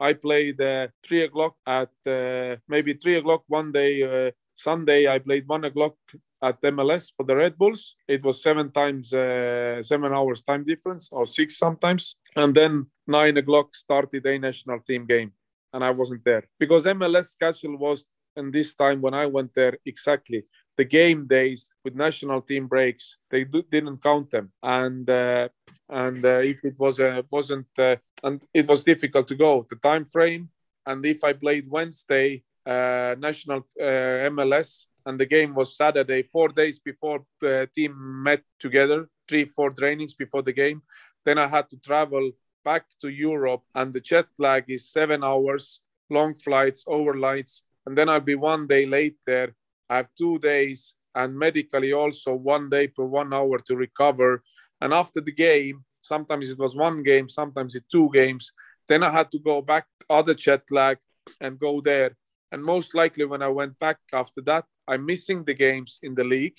[0.00, 3.92] I played uh, three o'clock at uh, maybe three o'clock one day.
[4.02, 5.96] Uh, Sunday I played one o'clock
[6.42, 7.94] at MLS for the Red Bulls.
[8.08, 13.36] It was seven times uh, seven hours time difference or six sometimes, and then nine
[13.36, 15.32] o'clock started a national team game,
[15.74, 18.04] and I wasn't there because MLS schedule was.
[18.36, 20.44] And this time when I went there, exactly
[20.78, 24.52] the game days with national team breaks they do, didn't count them.
[24.62, 25.48] And uh,
[25.90, 29.66] and uh, if it was uh, wasn't uh, and it was difficult to go.
[29.68, 30.48] The time frame
[30.88, 36.48] and if i played wednesday uh, national uh, mls and the game was saturday four
[36.48, 37.92] days before the team
[38.28, 40.82] met together three four trainings before the game
[41.24, 42.30] then i had to travel
[42.64, 48.08] back to europe and the jet lag is seven hours long flights overnights and then
[48.08, 49.50] i'll be one day late there
[49.88, 54.42] I have two days and medically also one day per one hour to recover
[54.80, 58.52] And after the game, sometimes it was one game, sometimes it two games.
[58.86, 60.98] Then I had to go back other jet lag
[61.40, 62.16] and go there.
[62.52, 66.24] And most likely, when I went back after that, I'm missing the games in the
[66.24, 66.58] league.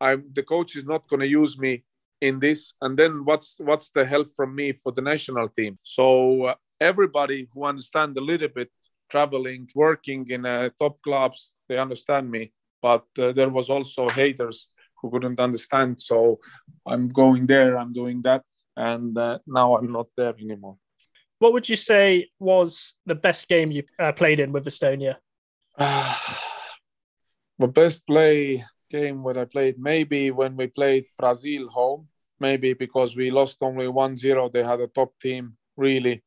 [0.00, 1.84] I'm the coach is not going to use me
[2.20, 2.74] in this.
[2.82, 5.78] And then what's what's the help from me for the national team?
[5.82, 8.70] So uh, everybody who understand a little bit
[9.10, 12.52] traveling, working in uh, top clubs, they understand me.
[12.82, 14.68] But uh, there was also haters
[15.00, 16.00] who couldn't understand.
[16.00, 16.40] So
[16.86, 17.78] I'm going there.
[17.78, 18.42] I'm doing that,
[18.76, 20.76] and uh, now I'm not there anymore.
[21.38, 25.16] What would you say was the best game you uh, played in with Estonia?
[25.78, 33.16] the best play game what I played, maybe when we played Brazil home, maybe because
[33.16, 34.52] we lost only 1-0.
[34.52, 36.22] They had a top team, really.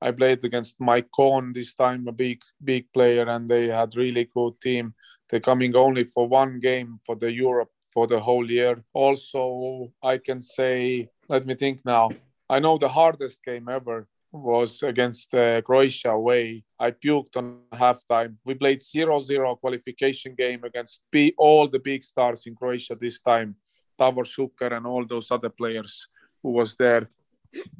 [0.00, 4.60] I played against Maicon this time, a big, big player, and they had really good
[4.60, 4.94] team.
[5.28, 8.84] They're coming only for one game for the Europe for the whole year.
[8.92, 12.10] Also, I can say, let me think now.
[12.48, 16.62] I know the hardest game ever was against uh, Croatia away.
[16.78, 18.36] I puked on halftime.
[18.44, 23.56] We played 0-0 qualification game against B- all the big stars in Croatia this time.
[23.98, 26.06] Davor Šuker and all those other players
[26.42, 27.08] who was there.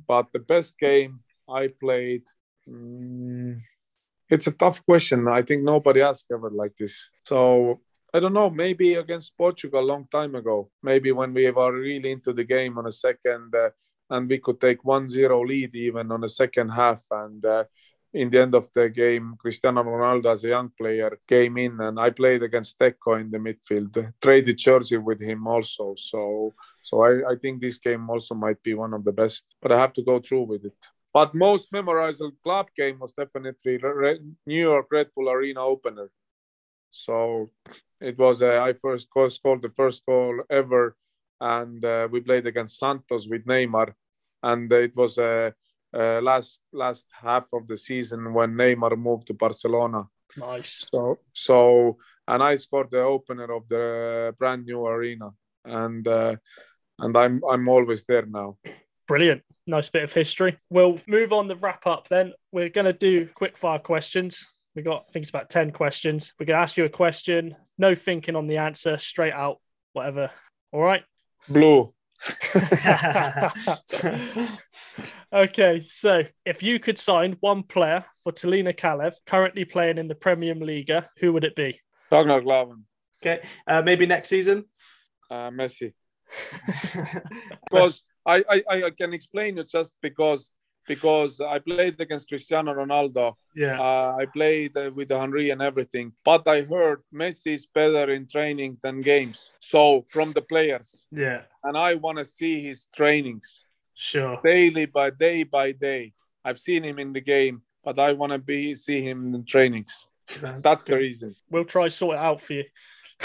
[0.09, 2.25] But the best game I played,
[2.69, 3.61] mm,
[4.29, 5.29] it's a tough question.
[5.29, 7.11] I think nobody asked ever like this.
[7.25, 7.81] So
[8.13, 8.51] I don't know.
[8.51, 10.71] Maybe against Portugal a long time ago.
[10.83, 13.55] Maybe when we were really into the game on a second.
[13.55, 13.71] Uh,
[14.11, 17.65] and we could take 1-0 lead even on the second half and uh,
[18.17, 22.01] in the end of the game, Cristiano Ronaldo as a young player came in and
[22.01, 25.95] I played against Deco in the midfield, traded jersey with him also.
[25.97, 29.73] So so I, I think this game also might be one of the best, but
[29.73, 30.87] I have to go through with it.
[31.17, 33.79] But most memorable club game was definitely
[34.47, 36.11] New York Red Bull Arena opener.
[36.91, 37.51] So
[37.99, 40.95] it was uh, I first scored the first goal ever
[41.41, 43.95] and uh, we played against Santos with Neymar,
[44.43, 45.53] and it was uh,
[45.97, 50.03] uh, last last half of the season when Neymar moved to Barcelona.
[50.37, 50.87] Nice.
[50.93, 51.97] So so
[52.29, 55.31] and I scored the opener of the brand new arena,
[55.65, 56.37] and uh,
[56.99, 58.59] and I'm I'm always there now.
[59.07, 59.43] Brilliant.
[59.67, 60.59] Nice bit of history.
[60.71, 62.33] We'll move on the wrap up then.
[62.53, 64.47] We're going to do quick fire questions.
[64.75, 66.35] We got, I think it's about 10 questions.
[66.39, 69.59] We're going to ask you a question, no thinking on the answer, straight out,
[69.93, 70.31] whatever.
[70.73, 71.03] All right.
[71.49, 71.93] Blue.
[75.33, 80.15] okay, so if you could sign one player for Tallinna Kalev, currently playing in the
[80.15, 81.81] Premier League, who would it be?
[82.11, 82.85] Ragnar Klavan.
[83.23, 84.65] Okay, uh, maybe next season.
[85.31, 85.93] Uh, Messi.
[87.71, 90.51] because I, I, I can explain it just because
[90.87, 93.35] because I played against Cristiano Ronaldo.
[93.55, 93.81] Yeah.
[93.81, 96.13] Uh, I played uh, with Henry and everything.
[96.25, 99.55] But I heard Messi is better in training than games.
[99.61, 101.07] So from the players.
[101.11, 101.43] Yeah.
[101.65, 103.65] And I want to see his trainings.
[103.95, 104.41] Sure.
[104.45, 106.13] Daily by day by day.
[106.45, 109.43] I've seen him in the game, but I want to be see him in the
[109.43, 110.07] trainings.
[110.41, 111.35] That's the reason.
[111.51, 112.65] We'll try sort it out for you.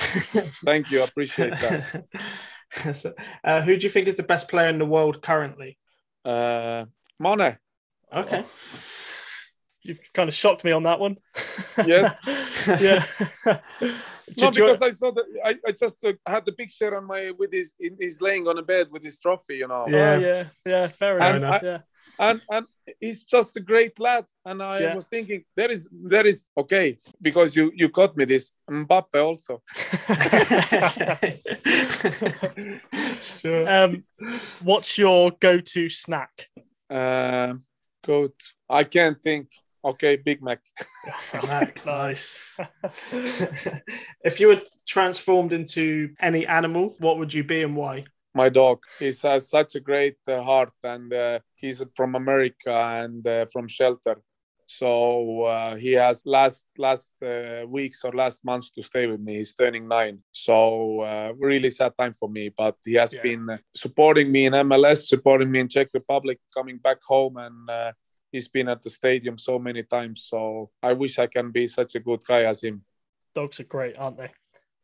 [0.65, 1.01] Thank you.
[1.01, 2.05] I appreciate that.
[2.93, 3.13] so,
[3.43, 5.77] uh, who do you think is the best player in the world currently?
[6.23, 6.85] Uh,
[7.19, 7.57] Mane.
[8.13, 8.45] Okay.
[9.83, 11.17] You've kind of shocked me on that one.
[11.85, 12.19] Yes.
[12.67, 13.03] yeah.
[14.37, 17.51] no, because I saw that I, I just uh, had the picture on my with
[17.51, 19.85] his he's laying on a bed with his trophy, you know.
[19.87, 20.85] Yeah, oh, yeah, yeah.
[20.85, 21.63] Fair and enough.
[21.63, 21.77] I, yeah.
[22.19, 22.65] And and
[22.99, 24.25] he's just a great lad.
[24.45, 24.95] And I Yeah.
[24.95, 29.61] was thinking there is there is okay because you you caught me this Mbappe also.
[33.41, 33.69] sure.
[33.69, 34.03] Um,
[34.63, 36.49] what's your go-to snack?
[36.89, 37.55] Uh,
[38.03, 38.33] good.
[38.69, 39.47] I can't think.
[39.83, 40.59] Okay, Big Mac.
[41.47, 42.59] Mac, nice.
[44.23, 48.05] if you were transformed into any animal, what would you be and why?
[48.33, 48.83] My dog.
[48.99, 53.67] He has such a great uh, heart, and uh, he's from America and uh, from
[53.67, 54.17] shelter.
[54.67, 59.37] So uh, he has last last uh, weeks or last months to stay with me.
[59.37, 62.49] He's turning nine, so uh, really sad time for me.
[62.55, 63.21] But he has Yeah.
[63.23, 67.91] been supporting me in MLS, supporting me in Czech Republic, coming back home, and uh,
[68.31, 70.23] he's been at the stadium so many times.
[70.29, 72.81] So I wish I can be such a good guy as him.
[73.35, 74.31] Dogs are great, aren't they?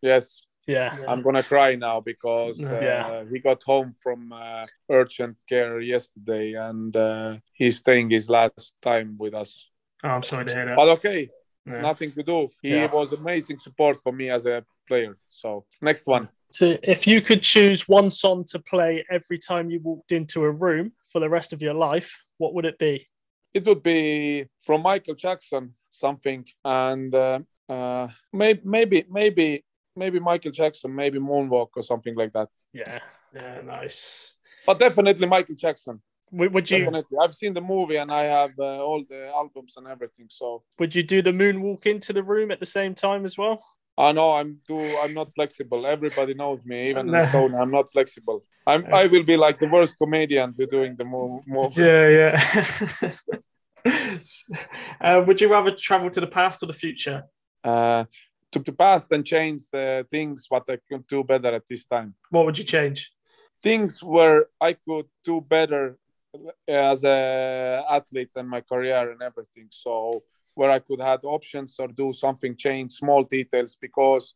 [0.02, 0.98] Yes, Yeah.
[1.08, 3.24] I'm gonna cry now because uh, Yeah.
[3.32, 9.16] he got home from uh, urgent care yesterday, and uh, he's staying his last time
[9.18, 9.72] with us.
[10.04, 10.76] Oh, I'm sorry to hear that.
[10.76, 11.30] But okay,
[11.66, 11.82] Yeah.
[11.82, 12.50] nothing to do.
[12.62, 12.92] He Yeah.
[12.92, 15.18] was amazing support for me as a player.
[15.28, 19.80] So next one, So, if you could choose one song to play every time you
[19.82, 23.08] walked into a room for the rest of your life, what would it be?
[23.54, 27.40] it would be from Michael Jackson something, and uh,
[27.70, 29.64] uh, maybe maybe maybe
[29.98, 32.50] maybe Michael Jackson, maybe Moonwalk or something like that.
[32.74, 33.00] Yeah.
[33.34, 34.38] Yeah, nice.
[34.66, 36.02] but definitely Michael Jackson.
[36.32, 39.88] Would, you Definitely, I've seen the movie and I have uh, all the albums and
[39.88, 40.28] everything.
[40.30, 43.64] So would you do the moonwalk into the room at the same time as well?
[43.98, 44.80] I know I'm too.
[45.02, 45.88] I'm not flexible.
[45.88, 47.18] Everybody knows me, even No.
[47.20, 47.56] in Stone.
[47.56, 48.44] I'm not flexible.
[48.68, 48.86] I'm.
[48.94, 51.42] I will be like the worst comedian to doing the move.
[51.48, 51.76] move.
[51.78, 53.12] Yeah, yeah.
[55.02, 57.24] uh, would you rather travel to the past or the future?
[57.64, 58.04] Uh,
[58.64, 62.14] to the past and change the things what I could do better at this time.
[62.30, 63.12] What would you change?
[63.62, 65.98] Things where I could do better
[66.34, 69.68] uh, as a athlete and my career and everything.
[69.70, 74.34] So where I could have options or do something, change small details because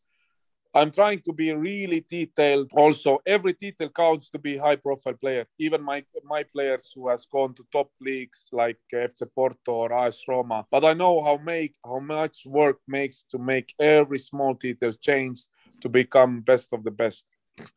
[0.74, 2.70] I'm trying to be really detailed.
[2.72, 5.46] Also, every detail counts to be high profile player.
[5.60, 10.24] Even my my players who has gone to top leagues like FC Porto or AS
[10.28, 10.66] Roma.
[10.72, 15.40] But I know how make how much work makes to make every small detail change
[15.82, 17.26] to become best of the best.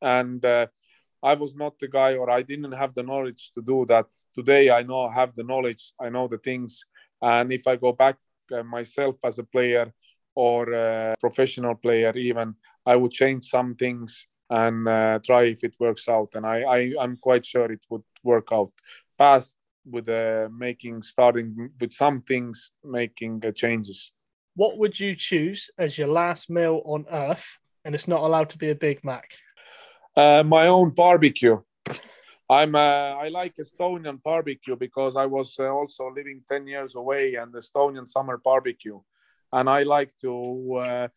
[0.01, 0.66] And uh,
[1.20, 4.07] I was not the guy, or I didn't have the knowledge to do that.
[4.32, 5.92] Today, I know have the knowledge.
[6.01, 6.84] I know the things,
[7.20, 8.18] and if I go back
[8.53, 9.92] uh, myself as a player
[10.35, 12.55] or a professional player, even
[12.87, 16.30] I would change some things and uh, try if it works out.
[16.35, 18.72] And I, I I'm quite sure it would work out.
[19.16, 19.57] Past
[19.87, 24.12] with uh, making starting with some things, making uh, changes.
[24.57, 27.59] What would you choose as your last meal on Earth?
[27.85, 29.32] And it's not allowed to be a Big Mac.
[30.16, 31.61] Uh, my own barbecue.
[32.49, 37.35] I'm uh, I like Estonian barbecue because I was uh, also living 10 years away
[37.35, 39.01] and Estonian summer barbecue
[39.55, 41.09] and I like to uh,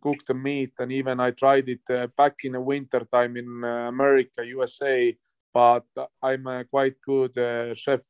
[0.00, 3.64] cook the meat and even I tried it uh, back in the winter time in
[3.64, 5.16] uh, America USA
[5.52, 5.86] but
[6.22, 7.34] I'm a quite good
[7.76, 8.02] chef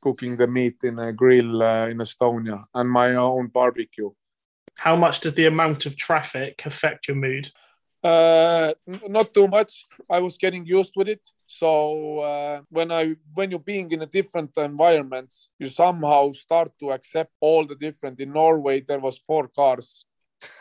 [0.00, 4.10] cooking the meat in a grill in Estonia and my own barbecue
[4.78, 7.50] How much does the amount of traffic affect your mood?
[8.04, 8.74] Uh,
[9.08, 9.86] not too much.
[10.10, 11.26] I was getting used with it.
[11.46, 16.92] So uh, when I when you're being in a different environments, you somehow start to
[16.92, 18.20] accept all the different.
[18.20, 20.04] In Norway, there was four cars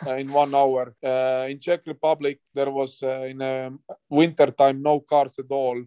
[0.08, 0.96] uh, in one hour.
[1.04, 3.80] Uh, in Czech Republic, there was uh, in um,
[4.10, 5.84] winter time no cars at all.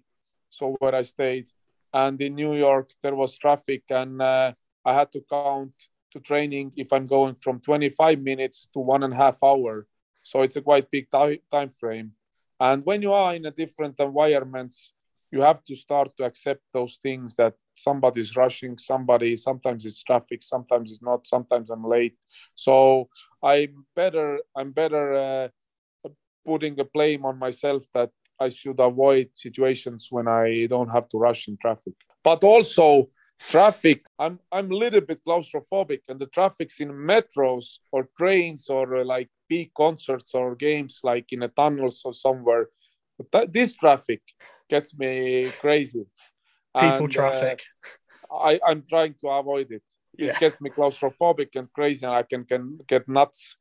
[0.50, 1.48] So where I stayed,
[1.94, 4.54] and in New York there was traffic, and I
[4.84, 5.72] had to count
[6.12, 9.86] to training if I'm going from 25 minutes to one and a half hour
[10.26, 12.10] so it's a quite big ti- time frame.
[12.58, 14.92] And when you are in a different environments
[15.30, 20.40] you have to start to accept those things that somebody's rushing somebody sometimes it's traffic
[20.42, 22.16] sometimes it's not sometimes i'm late.
[22.54, 23.08] So
[23.42, 25.48] i'm better i'm better uh,
[26.46, 28.10] putting a blame on myself that
[28.40, 31.94] i should avoid situations when i don't have to rush in traffic.
[32.22, 32.86] But also
[33.38, 38.96] traffic i'm i'm a little bit claustrophobic and the traffic's in metros or trains or
[38.96, 42.68] uh, like big concerts or games like in a tunnels or somewhere
[43.18, 44.22] but that, this traffic
[44.68, 46.04] gets me crazy
[46.78, 47.62] People And, uh, traffic.
[48.30, 49.82] I, I'm trying to avoid it.
[50.18, 50.38] It Yeah.
[50.38, 53.56] gets me claustrophobic and crazy, and I can can get nuts.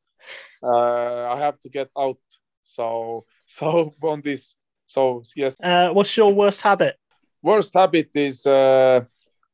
[0.61, 2.19] Uh, I have to get out.
[2.63, 4.57] So so on this.
[4.85, 6.95] So yes, Uh, what's your worst habit?
[7.41, 9.01] worst habit is uh,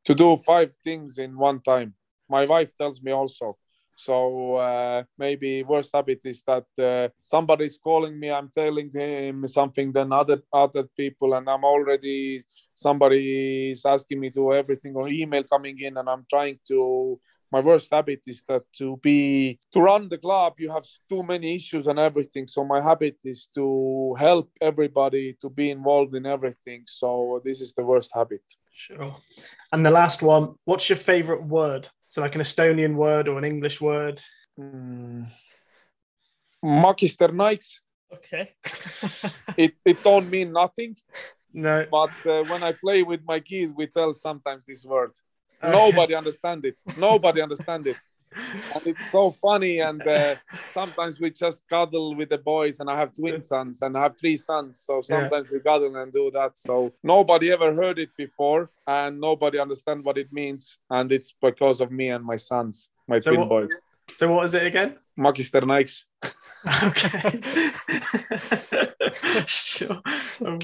[0.05, 1.93] to do five things in one time.
[2.29, 3.57] My wife tells me also.
[3.95, 8.31] So uh, maybe worst habit is that uh, somebody's calling me.
[8.31, 12.39] I'm telling him something, then other other people, and I'm already
[12.73, 17.19] somebody is asking me to do everything or email coming in, and I'm trying to.
[17.51, 21.55] My worst habit is that to be to run the club, you have too many
[21.55, 22.47] issues and everything.
[22.47, 26.83] So my habit is to help everybody to be involved in everything.
[26.87, 28.43] So this is the worst habit.
[28.73, 29.15] Sure.
[29.73, 31.89] And the last one, what's your favorite word?
[32.07, 34.21] So, like an Estonian word or an English word?
[34.59, 35.27] Mm.
[36.63, 37.79] Magister Nikes.
[38.13, 38.53] Okay.
[39.57, 40.95] It it don't mean nothing,
[41.53, 41.85] No.
[41.91, 45.11] but uh, when I play with my kids, we tell sometimes this word.
[45.79, 46.75] Nobody understand it.
[46.97, 47.97] Nobody understand it,
[48.73, 49.79] and it's so funny.
[49.79, 53.97] And uh, sometimes we just cuddle with the boys, and I have twin sons, and
[53.97, 54.79] I have three sons.
[54.79, 56.57] So sometimes we cuddle and do that.
[56.57, 60.79] So nobody ever heard it before, and nobody understand what it means.
[60.89, 63.81] And it's because of me and my sons, my So twin what- boys.
[64.13, 64.97] So, what is it again?
[65.15, 66.05] Magister Nikes.
[66.83, 67.41] Okay.
[69.47, 70.01] sure.
[70.45, 70.59] Um,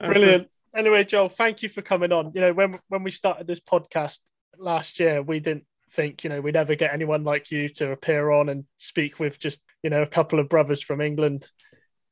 [0.00, 0.48] Brilliant.
[0.74, 2.32] Anyway, Joel, thank you for coming on.
[2.34, 4.20] You know, when when we started this podcast
[4.58, 8.30] last year, we didn't think you know we'd ever get anyone like you to appear
[8.30, 11.50] on and speak with just you know a couple of brothers from England.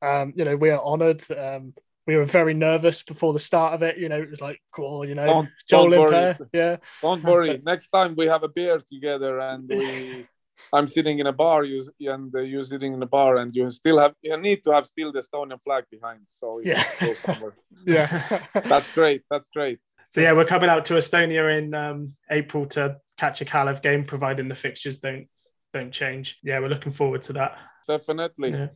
[0.01, 1.23] Um, you know, we are honoured.
[1.31, 1.73] Um,
[2.07, 3.97] we were very nervous before the start of it.
[3.97, 6.11] You know, it was like, cool, you know, Don't, Joel don't in worry.
[6.11, 6.37] there.
[6.53, 6.77] Yeah.
[7.01, 7.61] Don't worry.
[7.65, 10.25] Next time we have a beer together and we
[10.73, 13.69] I'm sitting in a bar, you and uh, you're sitting in a bar, and you
[13.69, 16.21] still have you need to have still the Estonian flag behind.
[16.25, 16.83] So Yeah.
[16.99, 17.55] go somewhere.
[17.85, 18.41] yeah.
[18.53, 19.23] That's great.
[19.29, 19.79] That's great.
[20.11, 24.03] So yeah, we're coming out to Estonia in um, April to catch a Kalev game,
[24.05, 25.27] providing the fixtures don't
[25.73, 26.37] don't change.
[26.43, 27.57] Yeah, we're looking forward to that.
[27.87, 28.51] Definitely.
[28.51, 28.67] Yeah.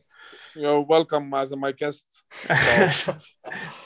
[0.54, 2.22] You're welcome as my guest.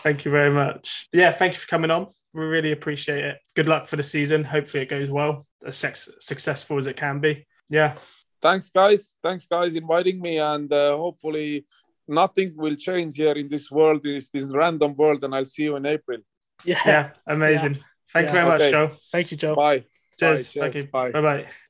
[0.02, 1.08] thank you very much.
[1.12, 2.08] Yeah, thank you for coming on.
[2.34, 3.38] We really appreciate it.
[3.54, 4.44] Good luck for the season.
[4.44, 7.46] Hopefully, it goes well, as successful as it can be.
[7.68, 7.94] Yeah,
[8.42, 9.14] Thanks, guys.
[9.22, 11.66] Thanks, guys, inviting me, and uh, hopefully
[12.06, 15.64] nothing will change here in this world, in this, this random world, and I'll see
[15.64, 16.18] you in April.
[16.64, 16.78] yeah.
[16.86, 17.78] yeah, amazing.
[18.12, 18.44] Thank you Yeah.
[18.44, 18.90] very much, Joe.
[19.10, 19.54] Thank you, Joe.
[19.56, 19.84] Bye.
[20.18, 20.48] Cheers.
[20.54, 20.60] Bye.
[20.60, 20.84] Thank Cheers.
[20.84, 20.90] you.
[20.90, 21.10] Bye.
[21.12, 21.46] Bye bye.